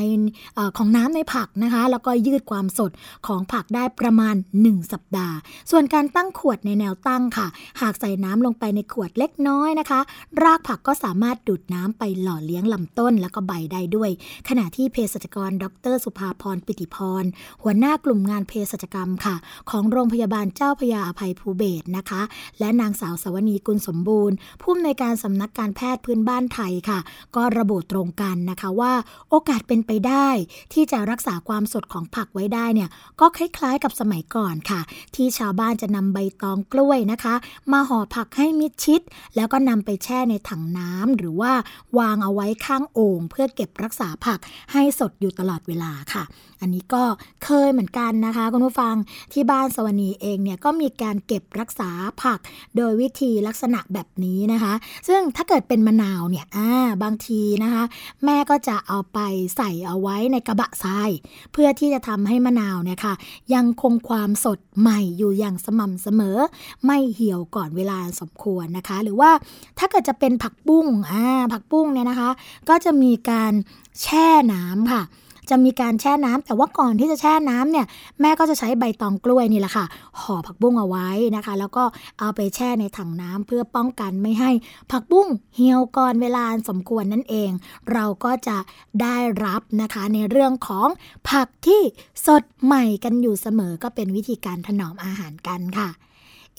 [0.57, 2.91] อของน้ำในผักนะคะ แล้วก็ยืดความสด
[3.27, 5.35] ของผักได้ประมาณ 1 สัปดาห์
[5.71, 7.47] ส่วนการตั้งขวดในแนวตั้งค่ะ
[7.81, 9.99] หากใส่น้ำลงไปในขวดเล็กน้อยนะคะ
[10.43, 14.09] รากผักก็สามารถดูดน้ำไปหล่อเลี้ยงลำต้นแล้วก็ใบได้ด้วย
[14.49, 17.23] ขณะที่เภสัชกร ดร สุภาพรปิติพร
[17.61, 19.35] หัวหน้ากลุ่มงานเภสัชกรรมค่ะ
[19.69, 22.21] ของโรงพยาบาลเจ้าพยาอภัยภูเบศนะคะ
[22.59, 26.99] และนางสาวสวนีกุลสมบูรณ์ ผู้อำนวยการสำนักการแพทย์พื้นบ้านไทยค่ะ
[27.35, 28.93] ก็ระบุตรงกันนะคะว่า
[29.29, 30.27] โอกาสเป็นไปได้
[30.73, 34.81] ที่จะรักษาความสดของผักไว้ได้เนี่ยก็คล้ายๆกับสมัยก่อนค่ะ
[35.15, 37.35] ที่ชาวบ้านจะนำใบตองกล้วยนะคะ
[37.71, 39.01] มาห่อผักให้มิดชิด
[39.35, 41.51] แล้วก็นำไปแช่ในถังน้ำหรือว่า
[41.99, 44.39] วางเอาไว้ข้างโอ่งเพื่อเก็บรักษาผัก
[44.71, 46.23] ให้สดอยู่ตลอดเวลาค่ะ
[46.61, 47.03] อันนี้ก็
[47.43, 48.95] เคยเหมือนกันนะคะคุณผู้ฟัง
[49.33, 51.89] ที่บ้านสวนีเองเนี่ยก็มีการเก็บรักษา
[52.23, 52.39] ผัก
[52.75, 54.73] โดยวิธีลักษณะแบบนี้นะคะ
[55.07, 56.69] ซึ่งถ้าเกิดเป็นมะนาวเนี่ยอ่า
[57.03, 57.83] บางทีนะคะ
[58.25, 59.19] แม่ก็จะเอาไป
[59.57, 61.09] ใส่เอาไว้ในกระบะทราย
[61.51, 63.13] เพื่อที่จะทำให้มะนาวเนี่ยค่ะ
[63.53, 66.37] ยังคงความสดใหม่อยู่อย่างสม่ำเสมอ
[66.85, 69.31] ไม่เหี่ยวก่อนเวลาสมควรนะคะ หรือว่า
[69.79, 72.29] ถ้าเกิดจะเป็นผักบุ้งอ่าผักบุ้งเนี่ยนะคะ
[72.69, 73.53] ก็จะมีการ
[74.01, 75.03] แช่น้ำค่ะ
[75.49, 77.85] จะมีการแช่น้ำแต่ว่าก่อนที่จะแช่น้ำเนี่ย
[78.21, 79.85] แม่ก็จะใช้ใบตองกล้วยนี่แหละค่ะ
[80.19, 81.83] ห่อผักบุ้งเอาไว้นะคะ แล้วก็
[82.19, 84.51] เอาไปแช่ในถังน้ำเพื่อป้องกันไม่ให้
[84.91, 87.51] ผักบุ้งเหี่ยวก่อนเวลาสมควรนั่นเอง
[87.91, 88.57] เราก็จะ
[89.01, 90.87] ได้รับนะคะในเรื่องของ
[91.29, 91.81] ผักที่
[92.25, 95.89] สดใหม่กันอยู่เสมอก็เป็นวิธีการถนอมอาหารกันค่ะ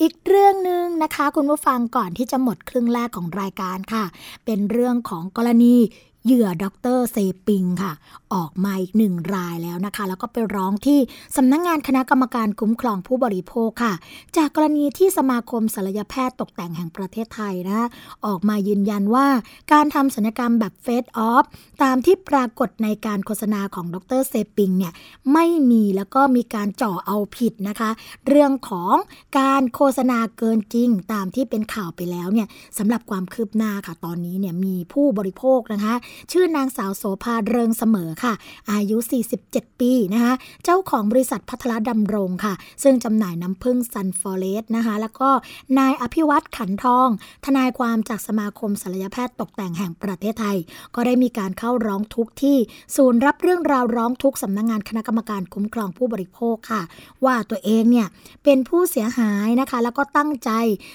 [0.00, 4.04] อีกเรื่องหนึ่งนะคะ คุณผู้ฟังก่อนที่จะหมดครึ่งแรกของรายการค่ะ
[4.44, 5.76] เป็นเรื่องของกรณี
[6.24, 6.64] เหยื่อด
[6.96, 7.92] รเซปิงค่ะ
[8.34, 10.98] ออกมาอีกหนึ่งรายแล้วนะคะ แล้วก็ไปร้องที่
[11.36, 13.94] สำนักงงานคณะกรรมการคุ้มครองผู้บริโภคค่ะ
[14.36, 17.88] จากกรณีที่สมาคมศัลยแพทย์ตกแต่งแห่งประเทศไทยนะ
[18.26, 19.26] ออกมายืนยันว่า
[19.72, 21.44] การทำศัลยกรรมแบบเฟสออฟ
[21.82, 24.92] ตามที่ปรากฏในการโฆษณาของดรเซปิงเนี่ย
[25.32, 27.90] ไม่มีแล้วก็มีการเจาะเอาผิดนะคะ
[28.28, 28.94] เรื่องของ
[29.38, 35.94] การโฆษณาเกินจริง ตามที่เป็นข่าวไปแล้วเนี่ยสำหรับความคืบหน้าค่ะตอนนี้เนี่ยมีผู้บริโภคนะคะ
[36.32, 38.32] ชื่อนางสาวโสภาเริงเสมอค่ะ
[38.72, 38.96] อายุ
[39.38, 45.30] 47 ปีนะคะเจ้าของบริษัทพัทรดำรงค่ะ ซึ่งจำหน่ายน้ำผึ้งซันฟอเรสนะคะแล้วก็
[45.78, 47.08] นายอภิวัตขันทอง
[47.44, 50.56] ทนายความจากสมาคมศัลยแพทย์ตกแต่งแห่งประเทศไทย
[50.94, 52.56] ก็ได้มีการเข้าร้องทุกข์ที่
[52.96, 56.82] ศูนย์รับเรื่องราวร้องทุกข์สำนักงงานคณะกรรมการคุ้มครองผู้บริโภคค่ะ
[57.24, 58.08] ว่าตัวเองเนี่ย
[58.44, 60.50] เป็นผู้เสียหายนะคะ แล้วก็ตั้งใจ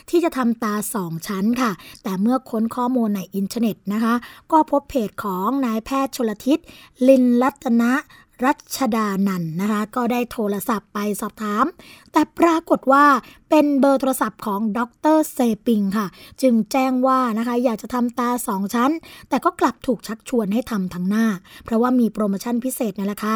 [0.10, 1.72] ที่จะทำตาสองชั้นค่ะ
[2.04, 4.14] แต่เมื่อค้นข้อมูลในอินเทอร์เน็ตนะคะ
[4.52, 6.60] ก็พบเพจของนายแพทย์ชลทิศ
[7.08, 7.94] ลินรัตนะ
[8.46, 11.66] รัชดานันนะคะ ก็ได้โทรศัพท์ไปสอบถาม
[12.12, 13.06] แต่ปรากฏว่า
[13.50, 14.80] เป็นเบอร์โทรศัพท์ของด
[15.16, 16.08] รเซปิงค่ะ
[16.42, 18.92] จึงแจ้งว่านะคะอยากจะทำตาสองชั้น
[19.30, 21.26] แต่ก็กลับถูกชักชวนให้ทำทั้งหน้า
[21.66, 23.34] เพราะว่ามีโปรโมชั่นพิเศษในราคา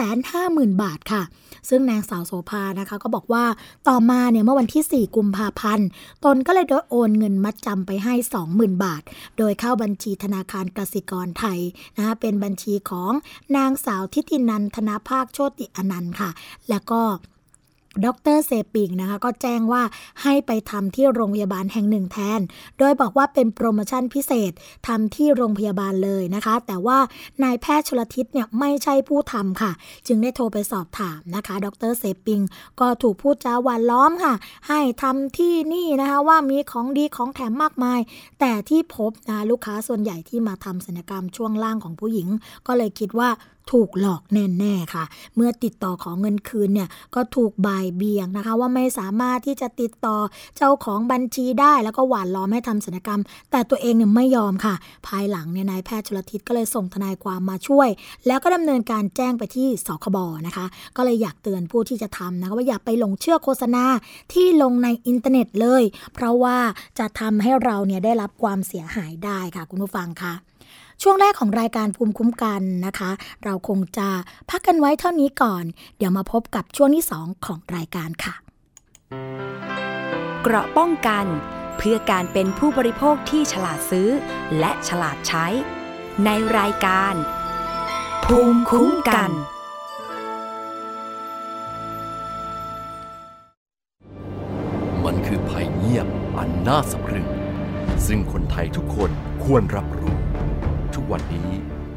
[0.00, 1.22] 150,000 บาทค่ะ
[1.68, 3.44] ซึ่งนางสาวโสภานะคะ ก็บอกว่า
[3.88, 5.88] ต่อมาเนี่ยเมื่อวันที่ 4 กุมภาพันธ์
[6.24, 8.14] ตนก็เลยโดยโอนเงินมัดจำไปให้
[8.48, 9.02] 20,000 บาท
[9.38, 11.58] โดยเข้าบัญชีธนาคารกสิกรไทย
[11.96, 13.12] นะคะเป็นบัญชีของ
[13.56, 16.30] นางสาวทิตินันธนาภาคโชติอนันต์ค่ะ
[16.68, 17.00] แล้วก็
[18.04, 19.82] ดรเซปิงนะคะก็แจ้งว่า
[20.22, 22.40] ให้ไปทำที่โรงพยาบาลแห่งหนึ่งแทน
[22.78, 24.52] โดยบอกว่าเป็นโปรโมชั่นพิเศษ
[24.86, 26.98] ทำที่โรงพยาบาลเลยนะคะ แต่ว่า
[27.42, 29.72] นายแพทย์ชลทิศเนี่ยไม่ใช่ผู้ทำค่ะ
[30.06, 32.40] จึงได้โทรไปสอบถามนะคะ ดรเซปิง
[32.80, 34.34] ก็ถูกพูดจาหวานล้อมค่ะ
[34.68, 38.00] ให้ทำที่นี่นะคะว่ามีของดีของแถมมากมาย
[38.40, 42.28] แต่ที่พบนะลูกค้าส่วนใหญ่ที่มาทำศัลยกรรมช่วงล่างของผู้หญิง
[42.66, 43.30] ก็เลยคิดว่า
[43.70, 45.04] ถูกหลอกแน่ๆค่ะ
[45.36, 50.16] เมื่อติดต่อของเงินคืนเนี่ยก็ถูกบ่ายเบียงนะคะ ว่าไม่สามารถที่จะติดต่อ
[50.56, 53.20] เจ้าของบัญชีได้ แล้วก็หวานล้อมให้ทำศัลยกรรม
[53.50, 54.74] แต่ตัวเองเนี่ยไม่ยอมค่ะ
[55.06, 57.88] ภายหลังเนี่ยนายแพทย์ชลทิศก็เลยส่งทนายความมาช่วย
[58.26, 63.84] แล้วก็ดำเนินการแจ้งไปที่สคบนะคะ ก็เลยอยากเตือนผู้ที่จะทำนะคะว่าอย่าไปหลงเชื่อโฆษณา
[64.32, 65.82] ที่ลงในอินเทอร์เน็ตเลย
[66.14, 66.58] เพราะว่า
[66.98, 70.34] จะทำให้เราเนี่ยได้รับความเสียหายได้ค่ะคุณผู้ฟังคะ
[71.04, 73.10] ช่วงแรกของรายการภูมิคุ้มกันนะคะ
[73.44, 74.08] เราคงจะ
[74.50, 75.64] พักกันไว้เท่านี้ก่อน
[75.96, 78.34] เดี๋ยวมาพบกับช่วงที่ 2 ของรายการค่ะ
[80.42, 81.24] เกราะป้องกัน
[81.76, 84.08] เพื่อการเป็นผู้บริโภคที่ฉลาดซื้อ
[84.58, 85.46] และฉลาดใช้
[86.24, 87.14] ในรายการ
[88.24, 89.30] ภูมิคุ้มกัน
[95.04, 96.06] มันคือภัยเงียบ
[96.38, 97.28] อันน่าสะพรึง
[98.06, 99.10] ซึ่งคนไทยทุกคน
[99.44, 100.16] ควรรับรู้
[101.00, 101.50] ทุกวันนี้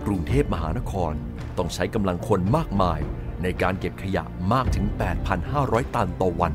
[0.05, 1.13] กรุงเทพมหานคร
[1.57, 2.99] ต้องใช้กำลังคนมากมาย
[3.43, 4.85] ในการเก็บขยะมากถึง
[5.39, 6.53] 8,500 ตันต่อวัน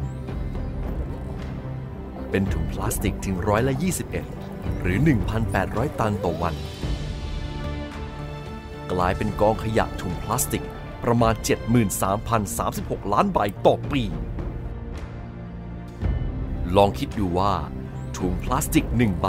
[2.30, 3.74] เป็นถุงพลาสติกถึงร้อยละ
[4.28, 4.98] 21 หรือ
[5.48, 6.54] 1,800 ตันต่อวัน
[8.92, 10.64] กลายเป็นกองขยะถุงพลาสติก
[11.04, 11.34] ประมาณ
[12.22, 14.02] 73,036 ล้านใบต่อปี
[16.76, 17.54] ลองคิดดูว่า
[18.16, 19.28] ถุงพลาสติกหนึ่งใบ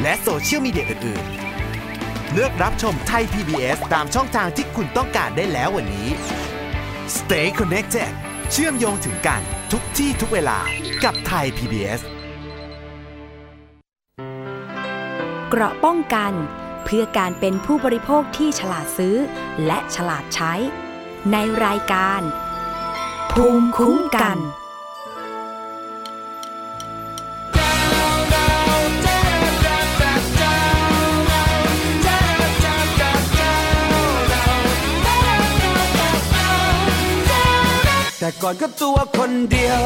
[0.02, 6.08] และโซเชียลมีเดียอื่นๆ เลือกรับชมไทย PBS ตามช่องทางที่คุณต้องการได้แล้ววันนี้
[7.16, 8.12] Stay connected
[8.52, 10.58] เชื่อมโยงถึงกันทุกที่ทุกเวลา
[11.04, 12.00] กับไทย PBS
[15.48, 16.32] เกราะป้องกัน
[16.84, 19.16] เพื่อการเป็นผู้บริโภคที่ฉลาดซื้อ
[19.66, 20.52] และฉลาดใช้
[21.32, 22.20] ในรายการ
[23.32, 24.38] ภูมิคุ้มกัน
[38.26, 39.80] แต่ก่อนก็ตัวคนเดียว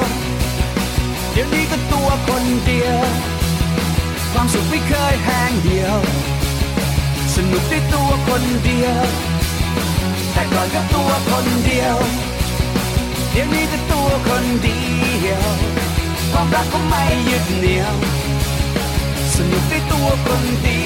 [1.33, 3.01] เดี๋ยวนี้ก็ตัวคนเดียว
[4.33, 5.97] ความสุขไม่เคยแห้งเดียว
[7.35, 9.03] สนุกได้ตัวคนเดียว
[10.33, 11.97] แต่ก่อนก็ตัวคนเดียว
[13.31, 14.81] เดี๋ยวนี้ก็ตัวคนเดี
[15.27, 15.45] ยว
[16.33, 17.95] ความรักก็ไม่ยึดเหนี่ยว
[19.35, 20.83] สนุกได้ตัวคนเดี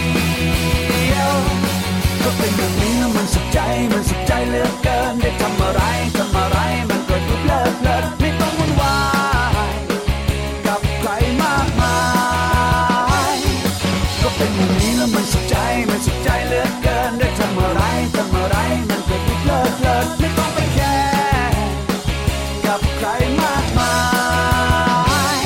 [1.12, 1.32] ยว
[2.22, 3.58] ก็เป็นอย่างนี้มันสุขใจ
[3.92, 5.80] มันสุขใจเหลือเกินได้ทำอะไร
[6.16, 6.63] ทำอะไร
[7.16, 8.96] ก็ดูเพลิดเพลินไม่ต้องวุ่นวา
[9.72, 9.74] ย
[10.66, 11.10] กับใคร
[11.42, 11.98] มากมา
[13.34, 13.36] ย
[14.22, 15.56] ก็เป็นอย่างนี้แล้วมันสุขใจ
[15.88, 17.82] มันสุขใจเหลือเกินได้ทำอะไร
[18.16, 18.56] ทำอะไร
[18.88, 21.64] มันก็ดูเพลิดเพลินไม่ต้องไปแคร์
[22.66, 23.08] กับใคร
[23.40, 23.94] มากมา
[25.36, 25.38] ย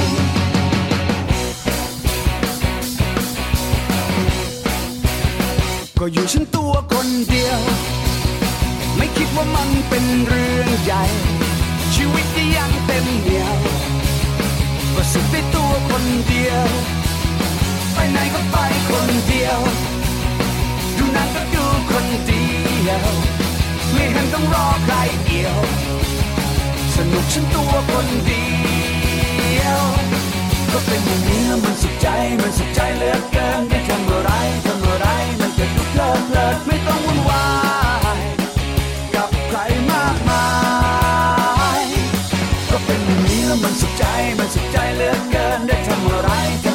[5.98, 7.60] ก็อยู่ฉันตัวคนเดียว
[8.96, 10.47] ไม่คิดว่ามันเป็นเรื่อง
[16.28, 16.66] เดียว
[17.94, 18.56] ไปไหนก็ไป
[18.88, 19.58] คนเดียว
[20.96, 22.46] ดูหนังก็ดูคนเดี
[22.88, 23.06] ยว
[23.92, 24.94] ไม่เห็นต้องรอใคร
[25.26, 25.58] เดียว
[26.94, 28.46] สนุกฉันตัวคนเดี
[29.60, 29.80] ยว
[30.72, 32.08] ก็เป็นอย่างนี้แล้วมันสุขใจ
[32.40, 34.30] มันสุขใจเหลือเกินได้ทำอะไร
[34.66, 35.06] ทำอะไร
[35.40, 37.44] มันก็ดูเพลิดเพลินไม่ต้องวุ่นวา
[37.77, 37.77] ย
[44.54, 46.67] สุขใจเหลือเกินได้ทำอะไร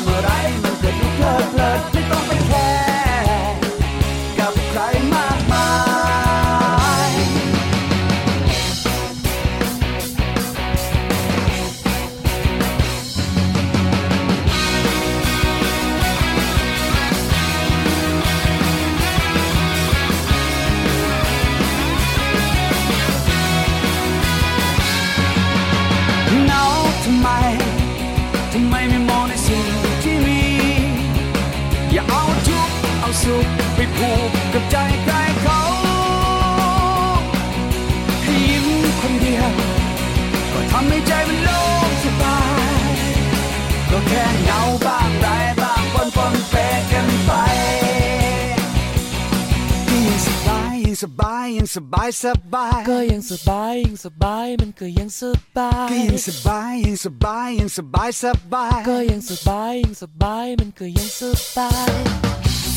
[51.73, 55.21] สบายสบาย ก็ยังสบายยังสบายมันก็ยังส
[55.55, 61.21] บายก็ยิ่งสบายยิ่งสบายยิ่งสบายสบาย ก็ยังสบายยังสบายมันก็ยังส
[61.55, 61.91] บาย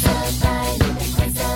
[0.02, 1.55] ส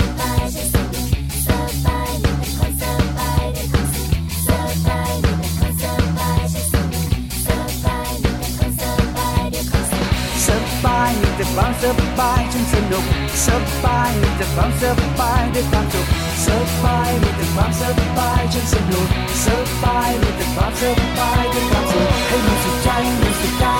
[11.64, 13.04] ายมีแต่ความสบายฉันสนุก
[13.44, 13.48] ส
[13.84, 14.82] บายมีแต่ความส
[15.18, 16.06] บายด้วยความสุข
[16.44, 16.46] ส
[16.84, 17.82] บายมีแต่ความส
[18.18, 19.08] บายฉันสนุก
[19.44, 19.46] ส
[19.82, 20.82] บายมีแต่ความส
[21.18, 22.88] บายด้วยความสุขให้มันสุขใจ
[23.20, 23.79] มันสุขกาย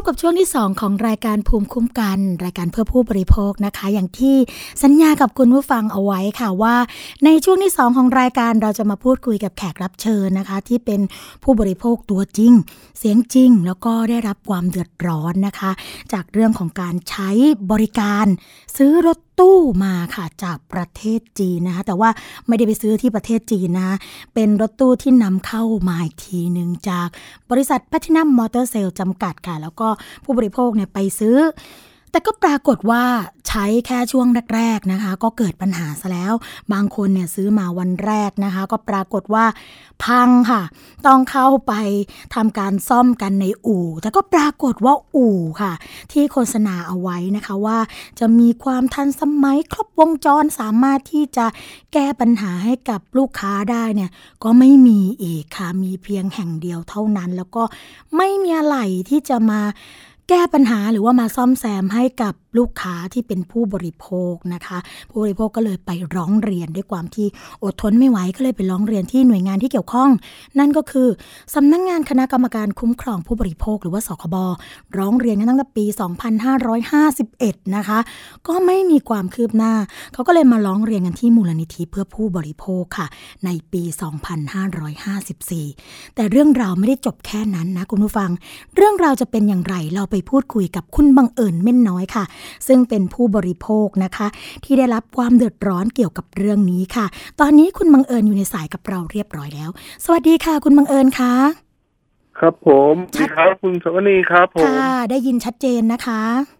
[0.00, 4.36] บกับช่วงที่ 2 ของรายการภูมิคุ้มกัน รายการเพื่อผู้บริโภคนะคะ อย่างที่
[4.82, 6.76] สัญญากับคุณผู้ฟังเอาไว้ค่ะว่า
[7.24, 11.00] ในช่วงที่ 2 ของรายการเราจะมาพูดคุยกับแขกรับเชิญนะคะ ที่เป็น
[11.42, 12.52] ผู้บริโภคตัวจริง
[12.98, 15.70] เสียงจริง แล้วก็ได้รับความเดือดร้อนนะคะ
[16.12, 17.30] จากเรื่องของการใช้
[17.70, 18.26] บริการ
[18.76, 22.10] ซื้อรถตู้มาค่ะจากประเทศจีนนะคะ แต่ว่า
[22.46, 23.96] ไม่ได้ไปซื้อที่ประเทศจีนนะคะ
[24.34, 27.08] เป็นรถตู้ที่นำเข้ามาอีกทีหนึ่งจาก
[27.50, 29.85] บริษัท Platinum Motor Sale จำกัดค่ะแล้วก็
[30.24, 31.36] ผู้บริโภคเนี่ยไปซื้อ
[32.16, 33.04] แต่ก็ปรากฏว่า
[33.48, 34.26] ใช้แค่ช่วง
[34.56, 36.32] แรกๆนะคะ ก็เกิดปัญหาซะแล้ว
[36.72, 39.44] บางคนเนี่ยซื้อมาวันแรกนะคะ ก็ปรากฏว่า
[40.04, 40.62] พังค่ะ
[41.06, 41.72] ต้องเข้าไป
[42.34, 45.72] ทำการซ่อมกันในอู่ แต่ก็ปรากฏว่าอู่ค่ะ
[46.12, 47.78] ที่โฆษณาเอาไว้นะคะว่า
[48.18, 51.46] จะมีความทันสมัยครบวงจรสามารถที่จะ
[51.92, 54.10] แก้ปัญหาให้กับลูกค้าได้เนี่ย
[54.44, 57.62] ก็ไม่มีอีกค่ะมีเพียงแห่งเดียวเท่านั้น แล้วก็
[58.16, 59.60] ไม่มีอะไรที่จะมา
[60.28, 64.78] แก้ปัญหาหรือว่ามาซ่อมแซมให้กับลูกค้าที่เป็นผู้บริโภคนะคะ
[65.10, 67.26] ผู้บริโภคก็เลยไปร้องเรียนด้วยความที่
[67.64, 70.10] อดทนไม่ไหวก็เลยไปร้องเรียนที่หน่วยงานที่เกี่ยวข้อง
[70.58, 71.08] นั่นก็คือ
[71.54, 74.36] สำนักงงานคณะกรรมการคุ้มครองผู้บริโภคหรือว่าสคบ
[74.98, 75.84] ร้องเรียนกันตั้งแต่ปี
[76.80, 77.98] 2551 นะคะ
[78.48, 79.74] ก็ไม่มีความคืบหน้า
[80.12, 83.06] เขาก็เลยมาร้องเรียนกันที่มูลนิธิเพื่อผู้บริโภคค่ะ
[83.44, 83.82] ในปี
[84.58, 88.30] 2554 แต่เรื่องราวไม่ได้จบแค่นั้นนะคุณผู้ฟัง
[88.76, 92.24] เรื่องราวจะเป็นอย่างไรเราไปพูดคุยกับคุณบังเอิญเม่นน้อยค่ะ
[92.66, 94.26] ซึ่งเป็นผู้บริโภคนะคะ
[94.64, 97.06] ที่ได้รับความเดือดร้อนเกี่ยวกับเรื่องนี้ค่ะ
[97.40, 99.70] ตอนนี้คุณบังเอิญอยู่ในสายกับเราเรียบร้อยแล้ว
[100.04, 101.32] สวัสดีค่ะ คุณบังเอิญค่ะ
[102.38, 106.55] ครับผมสวัสดีครับคุณสวนีครับผมค่ะได้ยินชัดเจนนะคะ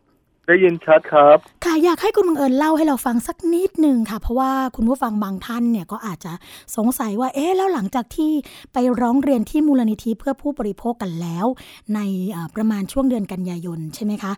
[0.46, 6.32] ได้ยินชัดครับ ค่ะอยากให้คุณบังเอิญเล่าให้เราฟังสักนิดหนึ่งค่ะ เพราะว่าคุณผู้ฟังบางท่านเนี่ยก็อาจจะ
[6.76, 8.32] สงสัยว่า เอ๊ะแล้วหลังจากที่
[8.72, 11.46] ไปร้องเรียนที่มูลนิธิเพื่อผู้บริโภคกันแล้ว
[11.94, 12.00] ใน
[12.32, 14.32] เอ่อประมาณช่วงเดือนกันยายนใช่ไหมคะ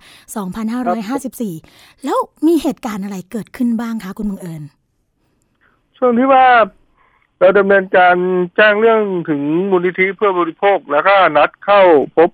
[1.19, 4.63] 2554 แล้วมีเหตุการณ์อะไรเกิดขึ้นบ้างคะคุณบังเอิญ
[5.97, 6.47] ช่วงที่ว่า
[7.39, 8.17] เราดำเนินการ
[8.57, 11.81] แจ้งเรื่องถึงมูลนิธิเพื่อบริโภค แล้วก็นัดเข้า
[12.17, 12.31] พบ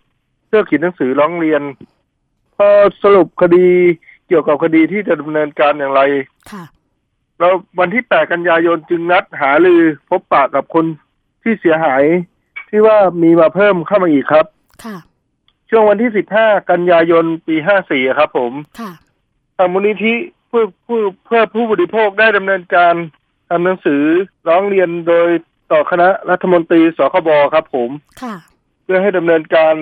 [0.47, 1.63] เพื่อเขียนหนังสือร้องเรียน
[2.57, 2.69] พอ
[3.03, 3.69] สรุปคดี
[4.29, 6.03] เกี่ยวกับคดีที่จะดำเนินการอย่างไร
[6.53, 6.65] ค่ะ
[7.39, 7.49] เรา
[7.79, 10.85] วันที่ 8 กันยายนจึงนัดหาลือพบปะกับคน
[11.43, 12.05] ที่เสียหาย
[12.69, 14.47] ที่ว่ามีมาเพิ่มเข้ามาอีกครับ
[14.85, 14.97] ค่ะ
[15.71, 18.93] ช่วงวันที่ 15 กันยายนปี 54 ครับ ผม ค่ะ
[19.57, 20.15] ทางมูลนิธิ
[20.49, 22.95] เพื่อผู้เพื่อผู้บริโภคได้ดำเนินการ
[23.49, 24.03] ทำหนังสือ
[24.49, 25.29] ร้องเรียนโดย
[25.73, 27.91] ต่อคณะรัฐมนตรีสคบครับผม
[28.23, 28.35] ค่ะ
[28.83, 29.75] เพื่อให้ดำเนินการ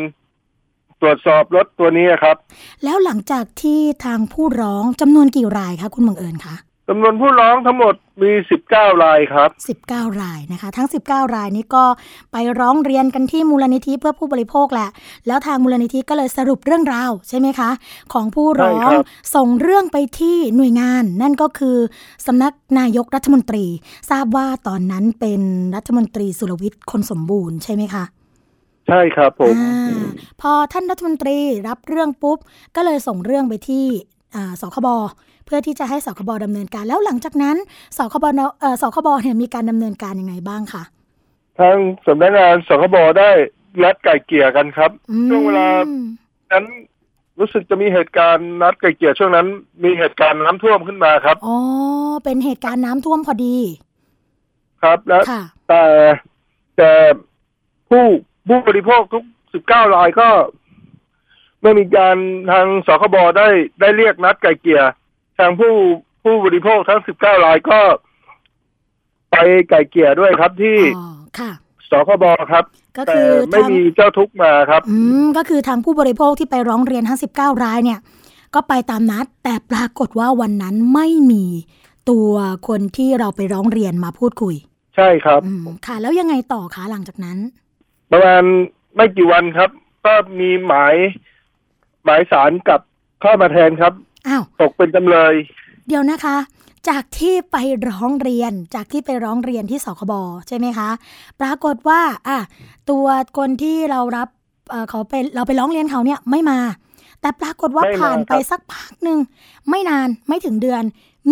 [1.03, 2.37] ตรวจสอบรถตัวนี้ครับ
[2.85, 6.57] แล้วหลังจากที่ทางผู้ร้องจำนวนกี่รายคะคุณบังเอิญคะ
[6.89, 8.31] จำนวนผู้ร้องทั้งหมดมี
[8.67, 9.51] 19 รายครับ
[9.89, 11.85] 19 รายนะคะ ทั้ง 19 รายนี้ก็
[12.33, 14.89] ไปร้องเรียนกันที่มูลนิธิเพื่อผู้บริโภคแหละ
[15.27, 17.71] แล้วทางมูลนิธิก็เลยสรุปเรื่องราวใช่ไหมคะ
[18.13, 21.77] ของผู้ร้องใช่ครับส่งเรื่องไปที่หน่วยงาน นั่นก็คือ
[22.27, 23.67] สำนักนายกรัฐมนตรี
[24.11, 25.41] ทราบว่าตอนนั้นเป็น
[25.77, 28.05] รัฐมนตรีสุรวิทย์คนสมบูรณ์ใช่ไหมคะ
[28.93, 30.03] ใช่ครับผมอา
[30.41, 31.39] พอท่านรัฐมนตรี
[31.69, 32.39] รับเรื่องปุ๊บ
[32.77, 33.85] ก็เลยส่งเรื่องไปที่
[34.35, 34.89] อ่าสคบ
[35.47, 37.57] เพื่อที่จะให้สคบดำเนินการ แล้วหลังจากนั้น
[37.99, 38.25] สคบ
[38.61, 40.83] เอ่อสคบเนี่ยมีการดำเนินการยังไงบ้างคะ
[41.59, 41.77] ทาง
[42.07, 43.31] สำนักงานสคบได้
[43.83, 45.69] นัดไก่เกลี่ยกันครับอืมช่วงเวลา
[46.53, 46.65] นั้น
[47.39, 49.47] รู้สึกจะมีเหตุการณ์นัดไก่เกลี่ยช่วงนั้น
[49.85, 51.57] มีเหตุการณ์น้ำท่วมขึ้นมาครับอ๋อ
[52.25, 53.57] เป็นเหตุการณ์น้ำท่วมพอดี
[54.83, 55.85] ครับแล้วค่ะแต่
[56.77, 56.93] แต่
[57.91, 58.05] ผู้
[58.49, 59.25] ผู้บริโภคทุก
[59.59, 60.29] 19 รายก็
[61.63, 62.17] ไม่มีการ
[62.51, 63.49] ทางสคบได้
[63.81, 64.83] ได้เรียกนัดไก่เกลี่ย
[65.39, 65.75] ทางผู้
[66.25, 67.81] ผู้บริโภคทั้ง 19 รายก็
[69.31, 69.37] ไป
[69.69, 71.07] ไก่เกลี่ยด้วยครับที่อ๋อ
[71.39, 71.51] ค่ะ
[71.91, 72.65] สคบครับ
[72.97, 78.01] ก็แต่คือไม่ทางมีเจ้าทุกข์มาครับ อืมก็คือทางผู้บริโภคที่ไปร้องเรียนทั้ง 19 รายเนี่ย
[78.55, 81.45] ก็ไปตามนัด แต่ปรากฏว่าวันนั้นไม่มี
[82.11, 82.33] ตัว
[82.69, 84.55] คนที่เราไปร้องเรียนมาพูดคุย
[84.97, 87.39] ใช่ครับอืมค่ะแล้วยังไงต่อคะหลังจากนั้น
[88.13, 88.43] ประมาณ
[88.97, 89.71] ไม่กี่วันครับ
[90.07, 90.95] ก็มีหมาย
[92.05, 92.81] หมายสารกลับ
[93.21, 93.93] เข้ามาแทนครับ
[94.29, 95.35] อ้าวตกเป็นจำเลย
[95.89, 96.37] เดี๋ยวนะคะ
[96.89, 97.57] จากที่ไป
[97.89, 100.13] ร้องเรียนจากที่ไปร้องเรียนที่สคบ
[100.49, 100.89] ใช่ไหมคะ
[101.41, 102.39] ปรากฏว่า อะ
[102.91, 103.07] ตัว
[103.39, 104.29] คนที่เรารับ
[104.71, 106.59] เอ่อเขาไปเราไปร้องเรียนเขาเนี่ยไม่มา
[107.21, 109.19] แต่ปรากฏว่าไม่มาผ่านไปครับสักพักหนึ่ง
[109.71, 110.83] ไม่นานไม่ถึงเดือน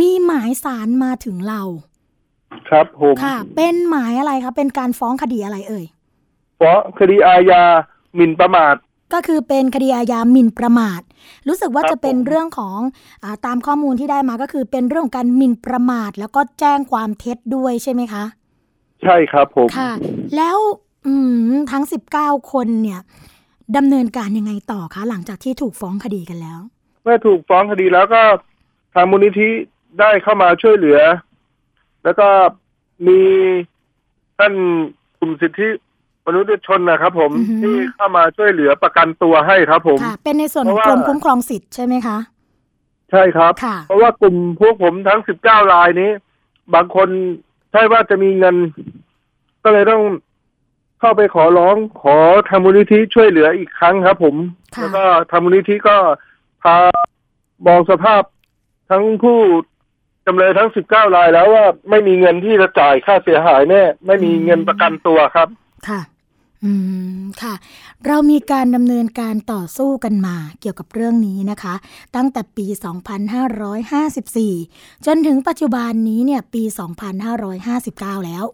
[0.00, 1.62] มีหมายสารมาถึงเรา
[2.68, 5.84] ครับผมค่ะ เป็นหมายอะไรคะเป็นการฟ้องคดีอะไรเอ่ย
[6.60, 7.62] เพราะคดีอาญา
[8.14, 8.74] หมิ่นประมาท
[9.14, 11.00] ก็คือเป็นคดีอาญาหมิ่นประมาท
[11.48, 12.78] รู้สึกว่าครับจะเป็นผมเรื่องของ
[13.22, 18.24] อาตามข้อมูลที่ได้มาก็คือเป็นเรื่องของการหมิ่นประมาท แล้วก็แจ้งความเท็จด้วยใช่ไหมคะ
[19.02, 19.90] ใช่ครับผมค่ะ
[20.36, 20.56] แล้ว
[21.06, 21.14] อื
[21.50, 21.84] มทั้ง
[22.16, 23.00] 19คนเนี่ย
[23.76, 26.60] ดำเนินการยังไงต่อคะหลังจากที่ถูกฟ้องคดีกันแล้ว
[27.02, 28.22] เมื่อถูกฟ้องคดีแล้วก็
[28.94, 29.48] ทางมูลนิธิ
[30.00, 31.00] ได้เข้ามาช่วยเหลือ
[32.04, 32.28] แล้วก็
[33.06, 33.20] มี
[34.38, 34.54] ท่าน
[35.18, 35.68] กลุ่มสิทธิ
[36.26, 42.18] มนุษยชนนะครับ ผมอือฮึ ที่เข้ามาช่วยเหลือประกันตัวให้ครับผม ค่ะ เป็นในส่วนของเพกรราะมว่าคุ้มครองสิทธิ์ใช่ไหมคะ
[43.10, 46.10] ใช่ครับ ค่ะ เพราะว่ากลุ่มพวกผมทั้งสิบเก้ารายนี้
[46.74, 47.08] บางคน
[47.72, 48.56] ใช่ว่าจะมีเงิน
[49.64, 50.02] ก็เลยต้อง
[51.00, 52.16] เข้าไปขอร้องขอ
[52.48, 54.36] ทางมูลนิธิช่วยเหลืออีกครั้งครับ ผม
[54.76, 55.96] ค่ะ แล้วก็ทางมูลนิธิก็
[56.62, 56.76] พา
[57.66, 58.22] มองสภาพ
[58.90, 59.38] ทั้งผู้
[60.26, 65.48] จำเลยทั้งสิบเก้ารายแล้วว่าไม่มีเงินที่จะจ่ายค่าเสียหายแน่ ไม่มีเงินประกันตัวครับ
[65.88, 66.00] ค่ะ
[66.64, 66.72] อื
[67.20, 67.54] ม ค่ะ
[68.06, 71.74] เรามีการดำเนินการต่อสู้กันมาเกี่ยวกับเรื่องนี้นะคะ
[72.16, 72.66] ตั้งแต่ปี
[74.26, 76.62] 2554 จนถึงปัจจุบันนี้เนี่ย ปี
[77.44, 78.44] 2559 แล้ว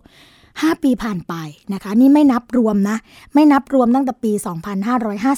[0.61, 1.35] 5 ปีผ่านไป
[1.73, 2.97] นะคะ นี่ไม่นับรวมนะ
[3.35, 4.33] ไม่นับรวมตั้งแต่ปี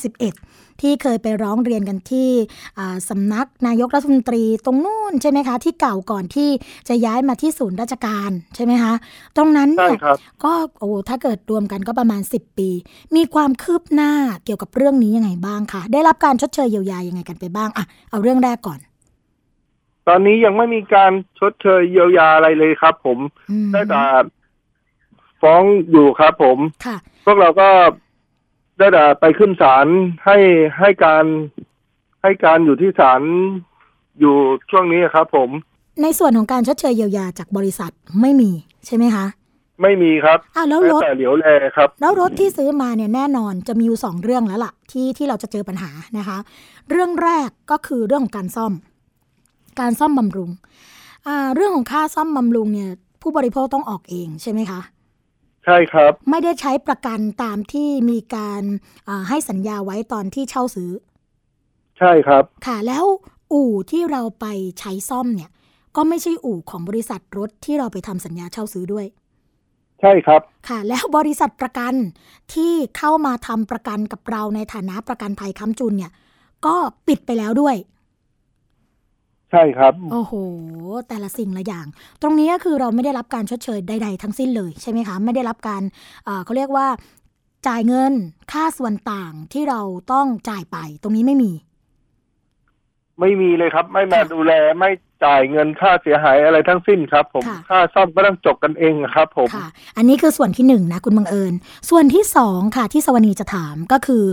[0.09, 2.31] 2551 ที่เคยไปร้องเรียนกันที่
[2.79, 6.49] อ่าสำนักนายกรัฐมนตรีตรงนู่นใช่ไหมคะ ที่เก่าก่อนที่
[6.89, 8.93] จะย้ายมาที่ศูนย์ราชการใช่ไหมคะ
[9.37, 12.71] ตรงนั้นใช่เนี่ยครับก็โอ้ถ้าเกิดรวมกันก็ประมาณ 10 ปี
[13.17, 14.13] มีความคืบหน้า
[14.45, 18.79] เกี่ยวกับเรื่องนี้ยังไงบ้างคะได้รับการชดเชยเยียวยายังไงกันไปบ้างอะเอาเรื่องแรกก่อน
[20.09, 23.19] ตอนนี้ยังไม่มีการชดเชยเยียวยาอะไรเลยครับ ผม
[23.51, 23.97] อืมได้แต่
[25.43, 27.69] ฟ้องอยู่ครับผมค่ะ พวกเราก็
[28.79, 29.87] ได้แต่ไปขึ้นศาล
[30.25, 30.37] ให้
[30.79, 31.25] ให้การ
[32.23, 33.23] ให้การอยู่ที่ศาล
[34.21, 34.35] อยู่
[34.71, 35.51] ช่วงนี้ครับผม
[36.03, 38.51] ในส่วนของการชดเชยเยียวยาจากบริษัทไม่มี
[38.87, 39.27] ใช่ไหมคะ
[39.83, 46.39] ไม่มีครับอ้าวแล้วรถแต่เหลียวแลครับ แล้วรถที่ซื้อมาเนี่ยแน่นอนจะมีอยู่สองเรื่องแล้วล่ะ ที่ที่เราจะเจอปัญหานะคะ
[46.91, 48.73] เรื่องแรกก็คือเรื่องของการซ่อม
[49.81, 50.51] การซ่อมบำรุง
[51.27, 52.91] อ่าเรื่องของค่าซ่อมบำรุงเนี่ย
[53.23, 54.81] ผู้บริโภคต้องออกเองใช่ไหมคะ
[55.69, 58.63] ใช่ครับ ไม่ได้ใช้ประกันตามที่มีการ
[59.09, 60.91] อ่าให้สัญญาไว้ตอนที่เช่าซื้อ
[61.99, 63.05] ใช่ครับ ค่ะแล้ว
[63.53, 64.47] อู่ที่เราไป
[64.81, 65.51] ใช้ซ่อมเนี่ย
[65.97, 69.07] ก็ไม่ใช่อู่ของบริษัทรถที่เราไปทำสัญญาเช่าซื้อด้วย
[70.01, 71.95] ใช่ครับ ค่ะ แล้วบริษัทประกัน
[72.55, 76.13] ที่เข้ามาทำประกันกับเราในฐานะประกันภัยค้ำจุนเนี่ย
[76.67, 76.75] ก็
[77.09, 77.77] ปิดไปแล้วด้วย
[79.51, 80.33] ใช่ครับ โอ้โห
[81.09, 81.87] แต่ละสิ่งละอย่าง
[82.23, 85.83] ตรงนี้ก็คือเราไม่ได้รับการชดเชยใด ๆ ทั้งสิ้นเลยใช่ไหมคะ ไม่ได้รับการ
[86.25, 86.87] เอ่อเขาเรียกว่า
[87.67, 88.13] จ่ายเงิน
[88.53, 89.81] ค่าส่วนต่างที่เรา
[90.13, 91.53] ต้องจ่ายไป ตรงนี้ไม่มี
[93.21, 94.91] ไม่มีเลยครับ ไม่มาค่ะดูแลไม่
[95.25, 101.55] จ่ายเงินค่าเสียหายอะไรทั้งสิ้นครับ ผมค่ะค่าซ่อมก็ต้องจบกันเองครับผมค่ะ อันนี้คือส่วนที่หนึ่งนะคุณบังเอิญ
[101.91, 104.25] ส่วนที่สองค่ะที่สวนีจะถามก็คือ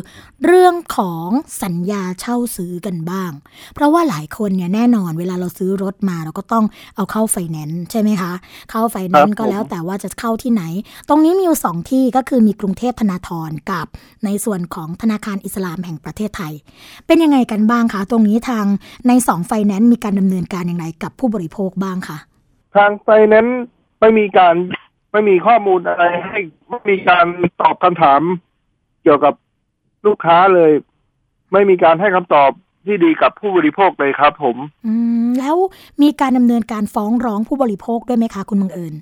[0.45, 1.27] เรื่องของ
[1.63, 3.31] สัญญาเช่าซื้อกันบ้าง
[3.73, 6.65] เพราะว่าหลายคนเนี่ยแน่นอนเวลาเราซื้อรถมาเราก็ต้อง
[6.95, 8.31] เอาเข้าไฟแนนซ์ใช่ไหมคะ
[8.71, 10.63] เข้าไฟแนนซ์ครับผมก็แล้วแต่ว่าจะเข้าที่ไหน
[11.09, 13.87] ตรงนี้มีอยู่สองที่ก็คือมีกรุงเทพธนาธรกับ
[14.25, 16.53] ในส่วนของธนาคารอิสลามแห่งประเทศไทย
[17.07, 18.65] เป็นยังไงกันบ้างคะตรงนี้ทาง
[19.07, 22.17] ในสองไฟแนนซ์มีการดำเนินการอย่างไรกับผู้บริโภคบ้างคะ
[22.75, 23.59] ทางไฟแนั้นซ์
[23.99, 24.55] ไม่มีการ
[25.11, 27.25] ไม่มีข้อมูลอะไรให้ไม่มีการ
[27.61, 28.21] ตอบคำถาม
[29.03, 29.33] เกี่ยวกับ
[30.05, 30.71] ลูกค้าเลย
[31.51, 32.49] ไม่มีการให้คำตอบ
[32.85, 34.57] ที่ดีกับผู้บริโภคเลยครับ ผม
[34.87, 35.55] อืมแล้ว
[36.01, 38.93] มีการดำเนินการฟ้องร้องผู้บริโภคด้วยไหมคะคุณบังเอิญ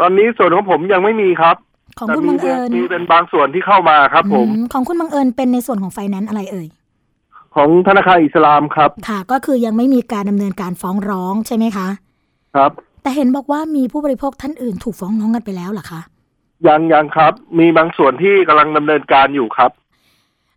[0.00, 1.56] ตอนนี้ส่วนของผมยังไม่มีครับ
[1.98, 6.66] ของแต่คุณมีบังเป็นเอิญมีเป็นบางส่วนที่เข้ามาครับ ผมอืของคุณบังเอิญเป็นในส่วนของไฟแนนซ์อะไรเอ่ย
[7.58, 11.88] ของธนาคารอิสลามครับ ค่ะก็คือยังไม่มีการดำเนินการฟ้องร้องใช่ไหมคะ
[12.54, 12.70] ครับ
[13.02, 16.00] แต่เห็นบอกว่ามีผู้บริโภคท่านอื่นถูกฟ้องร้องกันไปแล้วเหรอคะ
[16.66, 19.70] ยังยังครับ มีบางส่วนที่กำลังดำเนินการอยู่ครับ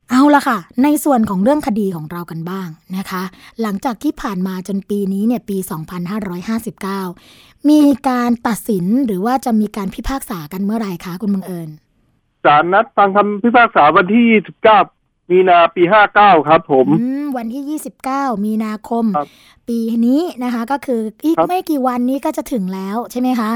[0.10, 3.24] เอาละค่ะ ในส่วนของเรื่องคดีของเรากันบ้างนะคะ
[3.62, 5.58] หลังจากที่ผ่านมาจนปีนี้เนี่ยปี
[6.84, 11.70] 2559 มีการตัดสินหรือว่าจะมีการพิพากษากันเมื่อไหร่คะคุณบังเอิญ
[12.46, 14.26] ศาลนัดฟังคำพิพากษาวันที่
[14.64, 15.01] 29
[15.32, 15.84] มีนาปี
[16.16, 19.28] 59ครับผมอืมวันที่29มีนาคมครับ
[19.70, 23.52] ปีนี้นะคะ ก็คืออีกครับไม่กี่วันนี้ก็จะถึงแล้วใช่ไหมคะ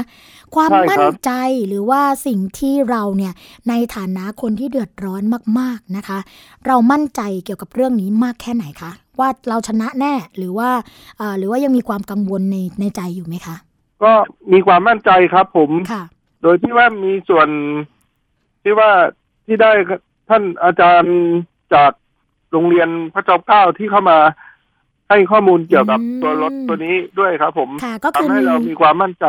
[0.54, 1.30] ความใช่ครับมั่นใจ
[1.68, 3.32] หรือว่าสิ่งที่เราเนี่ย
[3.68, 5.22] ในฐานะคนที่เดือดร้อน
[5.58, 6.18] มาก ๆนะคะ
[6.66, 10.70] เรามั่นใจเกี่ยวกับเรื่องนี้มากแค่ไหนคะว่าเราชนะแน่หรือว่า
[11.18, 13.56] เอ่อหรือว่ายังมีความกังวลในในใจอยู่ไหมคะ
[14.02, 14.12] ก็
[14.52, 16.02] มีความมั่นใจครับผมค่ะ
[16.42, 17.48] โดยที่ว่ามีส่วน
[18.62, 18.90] ที่ว่า
[19.46, 19.70] ที่ได้
[20.28, 21.16] ท่านอาจารย์
[21.74, 21.90] จาก
[22.52, 24.18] โรงเรียนพระจอมเกล้าที่เข้ามา
[25.10, 29.26] ให้ข้อมูลเกี่ยวกับอืมตัวรถตัวนี้ด้วยครับ ผมค่ะก็คือทำให้มีเรามีความมั่นใจ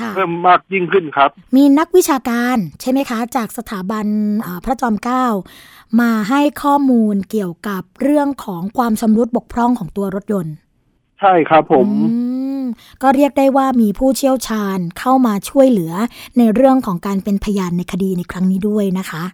[0.00, 4.06] ค่ะเพิ่มมากยิ่งขึ้นครับ มีนักวิชาการใช่ไหมคะ จากสถาบัน
[4.46, 5.26] อ่าพระจอมเกล้า
[6.00, 10.54] มาให้ข้อมูลเกี่ยวกับเรื่องของความชำรุดบกพร่องของตัวรถยนต์
[11.20, 12.18] ใช่ครับผมอื
[12.60, 12.62] ม
[13.02, 15.92] ก็เรียกได้ว่ามีผู้เชี่ยวชาญเข้ามาช่วยเหลือ
[16.38, 19.24] ในเรื่องของการเป็นพยานในคดีในครั้งนี้ด้วยนะคะ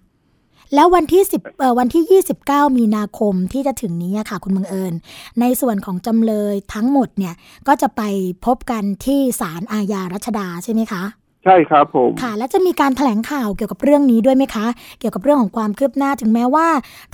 [0.74, 4.94] แล้ววันที่10เอ่อวันที่ 29 มีนาคมที่จะถึงนี้ค่ะ คุณบังเอิญ
[5.40, 7.34] ในส่วนของจำเลยทั้งหมดเนี่ย
[7.66, 8.02] ก็จะไป
[8.44, 11.02] พบกันที่ศาลอาญารัชดาใช่ไหมคะ
[11.44, 14.66] ใช่ครับผมค่ะ แล้วจะมีการแถลงข่าวเกี่ยวกับเรื่องนี้ด้วยไหมคะ
[15.00, 16.68] เกี่ยวกับเรื่องของความคืบหน้าถึงแม้ว่า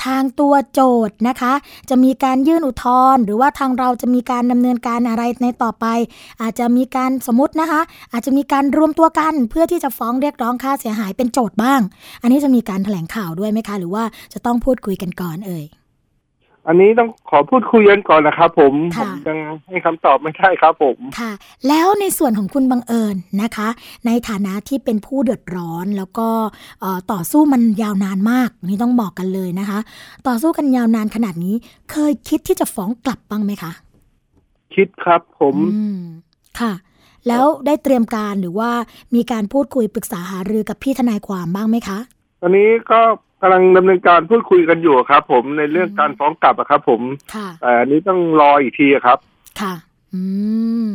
[0.04, 1.52] ทางตัวโจทย์นะคะ
[1.90, 5.86] จะมีการยื่นอุทธรณ์หรือว่าทางเราจะมีการดำเนินการอะไรในต่อไป
[6.42, 7.80] อาจจะมีการสมมตินะคะ
[8.12, 11.80] อาจจะมีการรวมตัวกันเพื่อที่จะฟ้องเรียกร้องค่าเสียหายเป็นโจทย์บ้าง
[12.22, 15.66] อันนี้จะมีการแถลงข่าวด้วยไหมคะ หรือว่าจะต้องพูดคุยกันก่อนเอ่ย
[16.66, 19.38] อันนี้ต้องขอพูดคุยกันก่อนนะครับผมผค่ะมยัง
[19.68, 21.32] ให้คำตอบไม่ได้ครับผมค่ะ
[21.68, 23.68] แล้วในส่วนของคุณบังเอิญนะคะ
[24.06, 26.28] ในฐานะที่เป็นผู้เดือดร้อนแล้วก็
[26.80, 29.78] เอ่อต่อสู้มันยาวนานมากนี่ต้องบอกกันเลยนะคะ
[30.28, 31.54] ต่อสู้กันยาวนานขนาดนี้
[31.90, 33.72] เคยคิดที่จะฟ้องกลับบ้างไหมคะ
[34.74, 36.02] คิดครับผมอืม
[36.60, 36.72] ค่ะ
[37.28, 38.70] แล้วได้เตรียมการหรือว่า
[39.14, 41.98] มีการพูดคุยปรึกษาหารือกับพี่ทนายความบ้างไหมคะ
[42.40, 43.00] ตอนนี้ก็
[43.40, 47.02] กำลังดำเนินการพูดคุยกันอยู่ครับ ผมในเรื่องการฟ้องกลับอะครับ ผม
[47.34, 49.18] ค่ะแต่อันนี้ต้องรออีกทีอะครับ
[49.60, 49.74] ค่ะ
[50.14, 50.22] อื
[50.84, 50.86] ม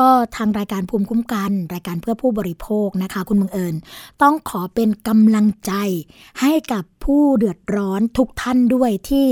[0.00, 3.74] ก็ทางรายการภูมิคุ้มกัน รายการเพื่อผู้บริโภคนะคะ คุณบังเอิญ
[4.22, 5.72] ต้องขอเป็นกำลังใจ
[6.40, 9.26] ให้กับผู้เดือดร้อนทุกท่านด้วยที่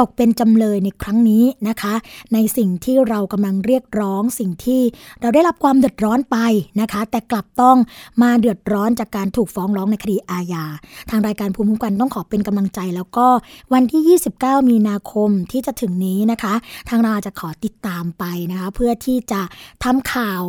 [0.00, 1.94] ตกเป็นจำเลยในครั้งนี้นะคะ
[2.34, 4.82] ในสิ่งที่เรากำลังเรียกร้องสิ่งที่
[5.20, 6.38] เราได้รับความเดือดร้อนไป
[6.80, 7.76] นะคะ แต่กลับต้อง
[8.22, 10.64] มาเดือดร้อนจากการถูกฟ้องร้องในคดีอาญา
[11.10, 13.26] ทางรายการภูมิคุ้มกันต้องขอเป็นกำลังใจ แล้วก็
[13.72, 16.54] วันที่ 29 มีนาคมที่จะถึงนี้นะคะ
[16.88, 19.40] ทางเราจะขอติดตามไปนะคะ เพื่อที่จะ
[19.84, 20.42] ทำข่าว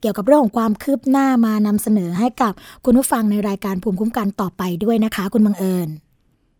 [0.00, 2.52] เกี่ยวกับเรื่องของความคืบหน้ามานำเสนอให้กับ
[2.84, 5.90] คุณผู้ฟังในรายการภูมิคุ้มกันต่อไปด้วยนะคะ คุณบังเอิญ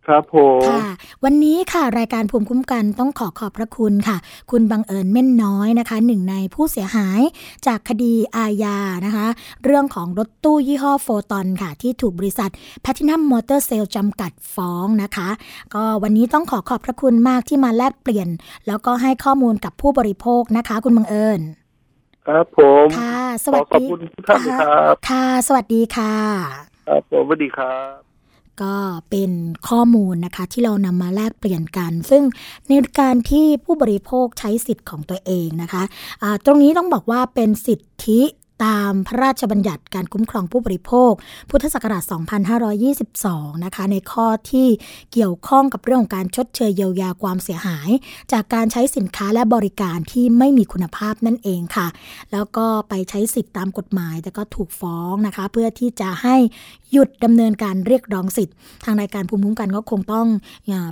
[0.07, 0.85] ครับผมค่ะ
[1.23, 4.17] วันนี้ค่ะรายการภูมิคุ้มกันต้องขอขอบพระคุณค่ะ
[4.51, 7.21] คุณบังเอิญเม่นน้อยนะคะ หนึ่งในผู้เสียหาย
[7.67, 9.27] จากคดีอาญานะคะ
[9.63, 12.49] เรื่องของรถตู้ยี่ห้อโฟตอนค่ะ ที่ถูกบริษัท
[12.81, 15.29] แพทินัมมอเตอร์เซลจำกัดฟ้องนะคะ
[15.73, 18.27] ก็วันนี้ต้องขอขอบพระคุณมากที่มาแลกเปลี่ยน
[18.67, 21.41] แล้วก็ให้ข้อมูลกับผู้บริโภคนะคะ คุณบังเอิญ
[22.27, 26.15] ครับผมค่ะสขวัอสขอบดีคุณทุกท่านนะครับค่ะ สวัสดีค่ะ
[26.87, 27.97] ครับผมสวัสดีครับ
[28.61, 28.75] ก็
[29.09, 29.31] เป็น
[29.69, 32.23] ข้อมูลนะคะที่เรานำมาแลกเปลี่ยนกัน ซึ่ง
[32.67, 38.21] ในการที่ผู้บริโภคใช้สิทธิ์ของตัวเองนะคะะตรงนี้ต้องบอกว่าเป็นสิทธิ
[38.65, 41.11] ตามพระราชบัญญัติการคุ้มครองผู้บริโภค
[41.49, 42.03] พุทธศักราช
[42.83, 44.67] 2522 นะคะ ในข้อที่
[45.13, 47.89] เกี่ยวข้องกับเรื่องของการชดเชยเยียวยาความเสียหาย
[48.31, 51.87] จากการใช้สินค้าและบริการที่ไม่มีคุณภาพนั่นเองค่ะ
[52.31, 56.35] แล้วก็ไปใช้สิทธิ์ตามกฎหมาย แต่ก็ถูกฟ้องนะคะ เพื่อที่จะให้
[56.91, 58.55] หยุดดำเนินการเรียกร้องสิทธิ์
[58.85, 60.27] ทางรายการภูมิคุ้มกันก็คงต้อง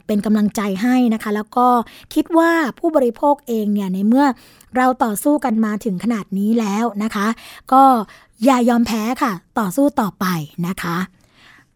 [0.06, 1.68] เป็นกำลังใจให้นะคะ แล้วก็
[2.14, 4.26] คิดว่าผู้บริโภคเองเนี่ยในเมื่อ
[4.76, 7.28] เราต่อสู้กันมาถึงขนาดนี้แล้วนะคะ
[7.74, 7.84] ก็
[8.44, 10.26] อย่ายอมแพ้ค่ะ ต่อสู้ต่อไป
[10.68, 10.98] นะคะ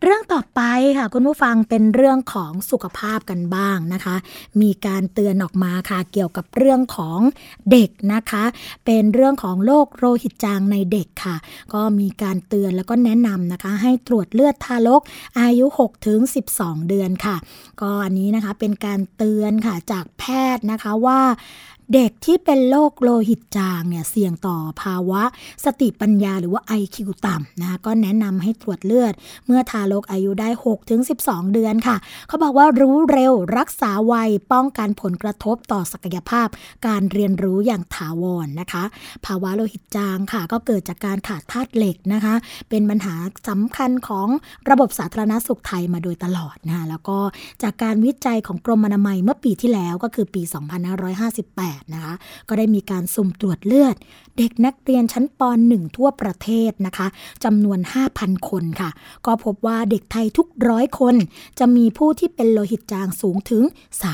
[0.03, 0.61] เรื่องต่อไป
[0.97, 4.15] ค่ะคุณผู้ฟังเป็นเรื่องของสุขภาพกันบ้างนะคะ
[4.61, 7.19] มีการเตือนออกมาค่ะเกี่ยวกับเรื่องของ
[7.71, 8.43] เด็กนะคะ
[8.85, 11.35] เป็นเรื่องของโรคโลหิตจางในเด็กค่ะ
[11.73, 15.01] ก็มีการเตือนแล้วก็แนะนำนะคะ ให้ตรวจเลือดทารก
[15.39, 16.19] อายุ6ถึง
[16.53, 17.35] 12 เดือนค่ะ
[17.81, 20.23] ก็อันนี้นะคะเป็นการเตือนค่ะจากแพ
[20.55, 21.21] ทย์นะคะว่า
[21.93, 25.23] เด็กที่เป็นโรคโลหิตจางเนี่ยเสี่ยงต่อภาวะ
[25.65, 29.13] สติปัญญาหรือว่า IQ ต่ำนะก็แนะนำให้ตรวจเลือด
[29.45, 31.95] เมื่อทารกอายุได้6ถึง12 เดือนค่ะ
[32.27, 34.13] เขาบอกว่ารู้เร็วรักษาไว
[34.51, 36.47] ป้องกันผลกระทบต่อศักยภาพ
[36.87, 38.83] การเรียนรู้อย่างถาวรนะคะ
[39.25, 42.35] ภาวะโลหิตจางค่ะ ก็เกิดจากการขาดธาตุเหล็กนะคะ
[42.69, 43.15] เป็นปัญหา
[43.49, 44.27] สำคัญของ
[44.69, 47.17] ระบบสาธารณสุขไทยมาโดยตลอดนะคะแล้วก็
[47.63, 52.13] จากการวิจัยของกรมอนามัยเมื่อปีที่แล้วก็คือปี 2558นะคะ
[52.47, 53.95] ก็ได้มีการสุ่มตรวจเลือด
[54.37, 57.07] เด็กนักเรียนชั้นป .1 ทั่วประเทศนะคะ
[57.43, 57.79] จำนวน
[58.13, 58.89] 5,000 คนค่ะ
[59.25, 61.15] ก็พบว่าเด็กไทยทุกร้อยคน
[61.59, 63.63] จะมีผู้ที่เป็นโลหิตจางสูงถึง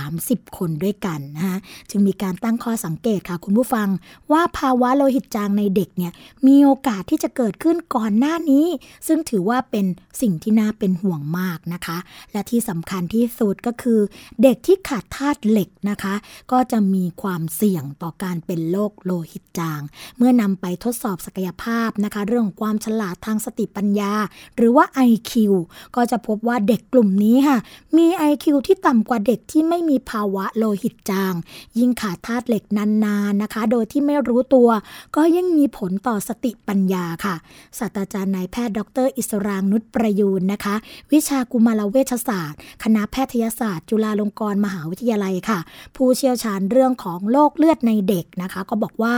[0.08, 1.58] 30 คนด้วยกันนะคะ
[1.90, 3.88] จึงมีการตั้งข้อสังเกตค่ะคุณผู้ฟัง
[4.32, 6.12] ว่าภาวะโลหิตจางในเด็กเนี่ย
[6.48, 8.66] มีโอกาสที่จะเกิดขึ้นก่อนหน้านี้
[9.08, 9.86] ซึ่งถือว่าเป็น
[10.22, 11.98] สิ่งที่น่าเป็นห่วงมากนะคะ
[12.32, 14.00] และที่สำคัญที่สุดก็คือ
[14.44, 16.16] เด็กที่ขาดธาตุเหล็กนะคะ
[16.52, 19.82] ก็จะมีความเสี่ยงต่อการเป็นโรคโลหิตจาง
[20.18, 24.14] เมื่อนำไปทดสอบศักยภาพนะคะ เรื่องของความฉลาดทางสติปัญญา
[24.56, 25.32] หรือว่า IQ
[25.96, 27.58] ก็จะพบว่าเด็กกลุ่มนี้ค่ะ
[27.98, 31.34] มี IQ ที่ต่ำกว่าเด็กที่ไม่มีภาวะโลหิตจาง
[31.80, 34.70] ยิ่งขาดธาตุเหล็กนานๆนะคะ โดยที่ไม่รู้ตัว
[35.16, 37.36] ก็ยังมีผลต่อสติปัญญาค่ะ
[37.78, 40.76] ศาสตราจารย์นายแพทย์ดร อิสรางนุชประยูนนะคะ
[41.14, 45.60] วิชากุมารเวชศาสตร์ คณะแพทยศาสตร์ จุฬาลงกรณ์มหาวิทยาลัยค่ะ
[45.96, 49.16] ผู้เชี่ยวชาญเรื่องของโรโรคเลือดในเด็กนะคะ ก็บอกว่า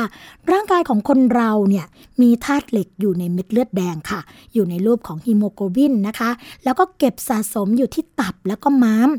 [0.51, 1.85] ร่างกายของคนเราเนี่ย
[2.21, 4.21] มีธาตุเหล็กอยู่ในเม็ดเลือดแดงค่ะ
[4.53, 6.29] อยู่ในรูปของฮีโมโกลบินนะคะ
[6.63, 9.09] แล้วก็เก็บสะสมอยู่ที่ตับแล้วก็ม้าม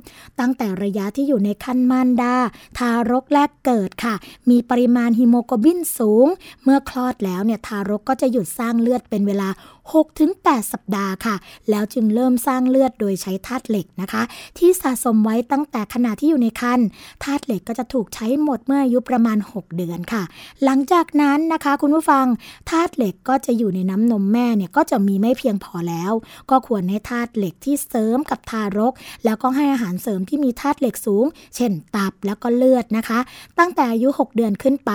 [0.40, 2.34] ตั้งแต่ระยะที่อยู่ในครรภ์มารดา
[2.78, 4.14] ทารกแรกเกิดค่ะ
[4.50, 6.26] มีปริมาณฮีโมโกลบินสูง
[6.64, 9.48] เมื่อคลอดแล้วเนี่ยทารกก็จะหยุดสร้างเลือดเป็นเวลา
[9.92, 11.36] 6-8 สัปดาห์ค่ะ
[11.70, 14.22] แล้วจึงเริ่มสร้างเลือดโดยใช้ธาตุเหล็กนะคะ
[14.58, 16.86] ที่สะสมไว้ตั้งแต่ขณะที่อยู่ในครรภ์
[17.24, 20.22] ธาตุเหล็กก็จะถูกใช้หมดเมื่ออายุประมาณ 6 เดือนค่ะ
[20.64, 22.26] หลังจากนั้นนะคะคุณผู้ฟัง
[22.70, 26.12] ธาตุเหล็กก็จะอยู่ในน้ำนมแม่เนี่ยก็จะมีไม่เพียงพอแล้ว
[26.50, 28.92] ก็ควรให้ธาตุเหล็กที่เสริมกับทารก
[29.24, 31.24] แล้วก็ให้อาหารเสริมที่มีธาตุเหล็กสูง
[31.56, 33.18] เช่นตับแล้วก็เลือดนะคะ
[33.58, 34.92] ตั้งแต่อายุ 6 เดือนขึ้นไป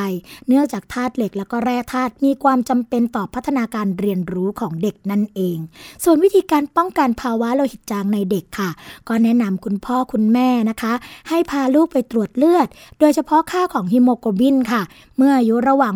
[0.47, 5.57] เนื่องจากธาตุเหล็กแล้วก็แร่ธาตุมีความจำเป็นต่อพัฒนาการเรียนรู้ของเด็กนั่นเอง
[6.03, 8.69] ส่วนวิธีการป้องกันภาวะโลหิตจางในเด็กค่ะ
[9.07, 10.93] ก็แนะนำคุณพ่อคุณแม่นะคะ
[11.29, 12.67] ให้พาลูกไปตรวจเลือด
[12.99, 14.81] โดยเฉพาะค่าของฮิโมโกลบินค่ะ
[15.17, 15.93] เมื่ออายุระหว่าง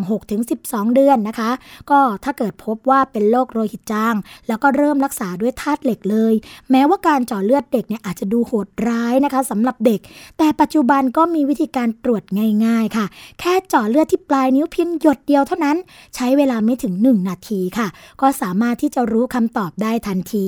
[0.48, 1.50] 6-12 เดือนนะคะ
[1.90, 4.14] ก็ถ้าเกิดพบว่าเป็นโรคโลหิตจาง
[4.48, 6.34] แล้วก็เริ่มรักษาด้วยธาตุเหล็กเลย
[6.70, 10.00] แม้ว่าการเจาะเลือดเด็กเนี่ยอาจจะดูโหดร้ายนะคะสำหรับเด็ก
[10.38, 12.22] แต่ปัจจุบันก็มีวิธีการตรวจ
[12.64, 13.06] ง่าย ๆค่ะ
[13.40, 15.76] แค่เจาะเลือดที่ปลายนิ้วเพียงหยดเดียวเท่านั้น
[16.14, 17.88] ใช้เวลาไม่ถึง 1 นาทีค่ะ
[18.20, 20.46] ก็สามารถที่จะรู้คำตอบได้ทันที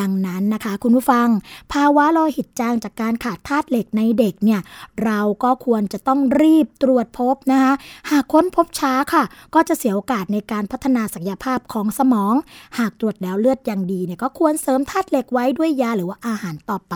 [0.00, 1.28] ดังนั้นนะคะ คุณผู้ฟัง
[1.72, 4.60] ภาวะโลหิตจางจากการขาดธาตุเหล็กในเด็กเนี่ย
[5.04, 7.72] เราก็ควรจะต้องรีบตรวจพบนะคะ
[8.10, 9.24] หากค้นพบช้าค่ะ
[9.54, 12.34] ก็จะเสียโอกาสในการพัฒนาศักยภาพของสมอง
[12.78, 16.94] หากตรวจแล้วเลือดยังดีเนี่ยก็ควรเสริมธาตุเหล็กไว้ด้วยยาหรือว่าอาหารต่อไป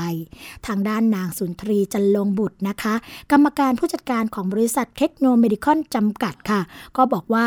[0.67, 2.95] ทางด้านนางสุนทรีจันลงบุตรนะคะ
[3.33, 6.61] กรรมการผู้จัดการของบริษัทเทคโนเมดิคัลจำกัดค่ะ
[6.97, 7.47] ก็บอกว่า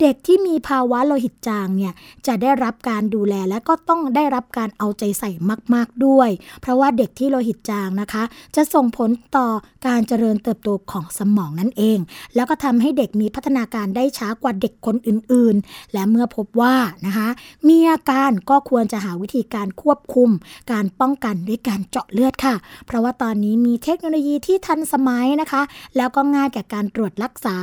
[0.00, 1.92] เด็กที่มีภาวะโลหิตจางเนี่ย
[2.26, 5.30] จะได้รับการดูแลและก็ต้องได้รับการเอาใจใส่
[5.74, 6.30] มาก ๆด้วย
[6.60, 8.24] เพราะว่าเด็กที่โลหิตจางนะคะ
[8.56, 9.48] จะส่งผลต่อ
[9.86, 11.98] การเจริญเติบโตของสมองนั่นเอง
[12.34, 16.74] แล้วก็ทำให้เด็กมีพัฒนาการได้ช้ากว่าเด็กคนอื่นๆ และเมื่อพบว่า
[17.06, 17.28] นะคะ
[17.68, 20.30] มีอาการก็ควรจะหาวิธีการควบคุม
[20.72, 22.54] การป้องกันด้วยการเจาะเลือดค่ะ
[22.86, 25.62] เพราะว่าตอนนี้มีเทคโนโลยีที่ทันสมัยนะคะ
[25.96, 27.56] แล้วก็ง่ายแก่การตรวจรักษา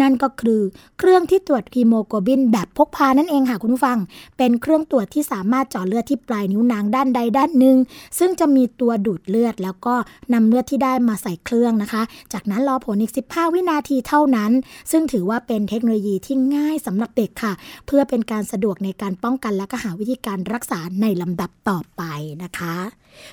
[0.00, 0.60] นั่นก็คือ
[0.98, 3.98] เครื่องที่ตรวจฮีโมโกลบินแบบพกพานั่นเองค่ะคุณผู้ฟัง
[4.38, 7.76] เป็นเครื่องตรวจที่สามารถเจาะเลือดที่ปลายนิ้วนางด้านใดด้านหนึ่ง
[8.18, 9.94] ซึ่งจะมีตัวดูดเลือด แล้วก็
[10.32, 12.02] นำเลือดที่ได้มาใส่เครื่องนะคะ
[12.32, 14.52] จากนั้นรอผลอีก 15 วินาทีเท่านั้น
[14.90, 17.52] ซึ่งถือว่าเป็นเทคโนโลยีที่ง่ายสำหรับเด็กค่ะ
[17.86, 22.02] เพื่อเป็นการสะดวกในการป้องกันและก็หาวิธีการรักษาในลำดับต่อไป
[22.42, 22.76] นะคะ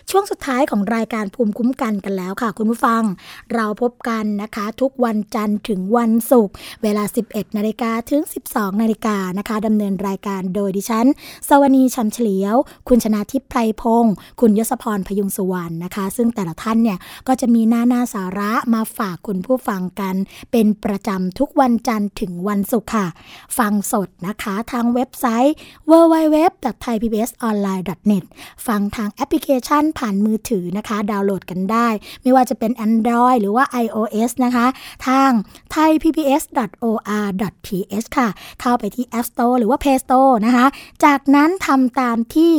[0.10, 3.04] ช่วงสุดท้ายของรายการภูมิคุ้มกันกันแล้วค่ะ คุณผู้ฟัง
[3.54, 6.54] เราพบกันนะคะ ทุกวันจันทร์ถึงวันศุกร์
[6.84, 8.22] เวลา 11นาฬิกาถึง
[8.52, 11.06] 12นาฬิกานะคะดำเนินรายการโดยดิฉัน
[11.48, 12.56] สวนีชัมเฉลียว
[12.88, 20.16] คุณชนะทิพย์ไพรพงศ์คุณยศพรพยุงสุวรรณนะคะ ซึ่งแต่ละท่านเนี่ยก็จะมีหน้าหน้าสาระมาฝากคุณผู้ฟังกัน
[20.52, 23.08] เป็นประจำทุกวันจันทร์ถึงวันศุกร์ค่ะ
[23.58, 25.56] ฟังสดนะคะทางเว็บไซต์
[25.92, 28.24] www.thaipbsonline.net
[28.68, 31.88] ฟังทางแอปพลิเคชันผ่านมือถือนะคะ ดาวน์โหลดกันได้
[32.22, 34.66] ไม่ว่าจะเป็น Android หรือว่า iOS นะคะ
[35.08, 35.30] ทาง
[35.74, 38.28] thaipbs.or.th ค่ะ
[38.62, 40.66] เข้าไปที่ App Store หรือว่า Play Store นะคะ
[41.06, 42.54] จากนั้นทำตามที่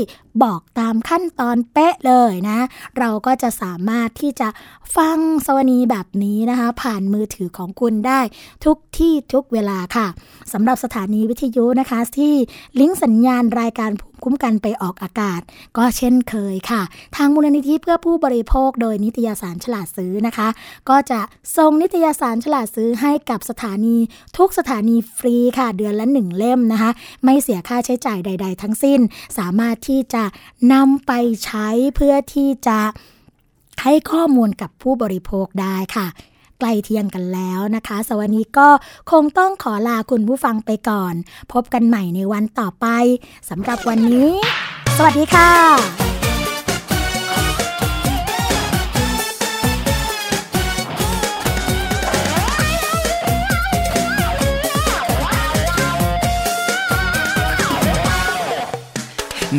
[0.45, 2.59] บอกตามขั้นตอนเป๊ะเลยนะ
[2.99, 4.49] เราก็จะสามารถที่จะ
[4.97, 8.21] ฟังสวนีแบบนี้นะคะ ผ่านมือถือของคุณได้
[8.65, 10.07] ทุกที่ทุกเวลาค่ะ
[10.53, 12.35] สำหรับสถานีวิทยุนะคะ ที่
[12.81, 15.41] ลิงก์สัญญาณรายการภูมิ คุ้มกันไปออกอากาศ
[15.77, 16.83] ก็เช่นเคยค่ะ
[17.17, 20.49] ทางมูลนิธิเพื่อผู้บริโภคโดยนิตยสารฉลาดซื้อนะคะ
[20.89, 21.21] ก็จะ
[21.57, 23.97] ส่งนิตยสารฉลาดซื้อให้กับสถานี
[24.39, 26.91] ทุกสถานีฟรีค่ะ เดือนละหนึ่งเล่มนะคะ
[27.25, 29.01] ไม่เสียค่าใช้จ่ายใด ๆ ทั้งสิ้น
[29.39, 30.25] สามารถที่จะ
[30.73, 31.13] นำไป
[31.45, 32.79] ใช้เพื่อที่จะ
[33.83, 36.07] ให้ข้อมูลกับผู้บริโภคได้ค่ะ
[36.65, 38.69] กล้เที่ยงกันแล้วนะคะสวัสดีก็
[39.11, 41.15] คงต้องขอลาคุณผู้ฟังไปก่อน
[41.53, 42.87] พบกันใหม่ในวันต่อไป
[43.51, 44.31] สำหรับวันนี้
[44.97, 45.51] สวัสดีค่ะ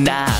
[0.03, 0.34] หน้า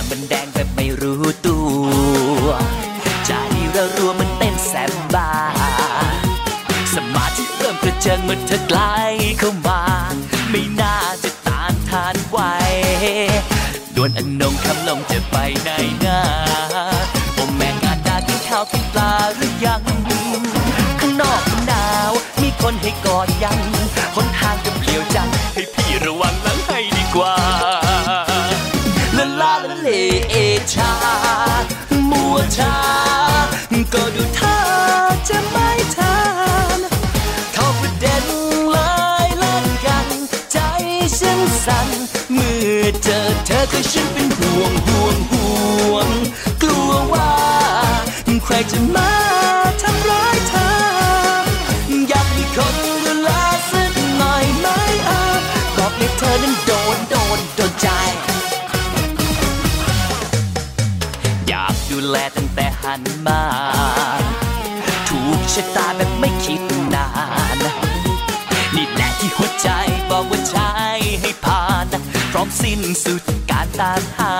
[72.65, 74.33] สิ้นสุดการตามหา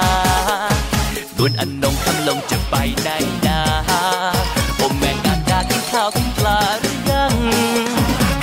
[1.38, 3.10] ดวนอันนงคำลงจะไปไหน
[3.46, 3.60] นา
[4.78, 7.34] โอแม่งานดากินข้าวกินปลาหรือยัง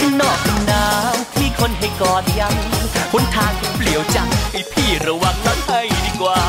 [0.00, 0.38] ข้างนอก
[0.70, 2.54] นาวที่คนให้กอดยัง
[3.12, 6.40] หนทางเปลี่ยวจังไอพี่ระวังรถให้ดีกว่า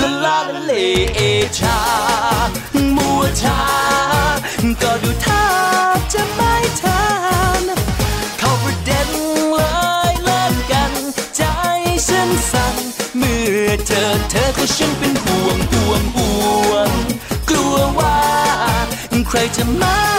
[0.00, 0.72] ละลาละเล
[1.14, 1.20] เอ
[1.58, 1.78] ชา
[2.96, 3.60] มัวชา
[4.82, 5.44] ก็ดูท่า
[6.12, 6.57] จะไม่
[19.58, 20.17] to my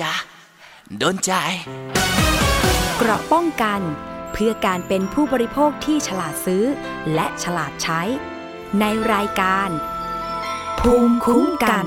[0.00, 0.12] จ๊ะ
[0.98, 1.32] โดนใจ
[2.96, 3.80] เกราะป้องกัน
[4.32, 6.64] เพื่อการเป็นผู้บริโภคที่ฉลาดซื้อ
[7.14, 8.02] และฉลาดใช้
[8.80, 9.70] ในรายการ
[10.80, 11.86] ภูมิคุ้มกัน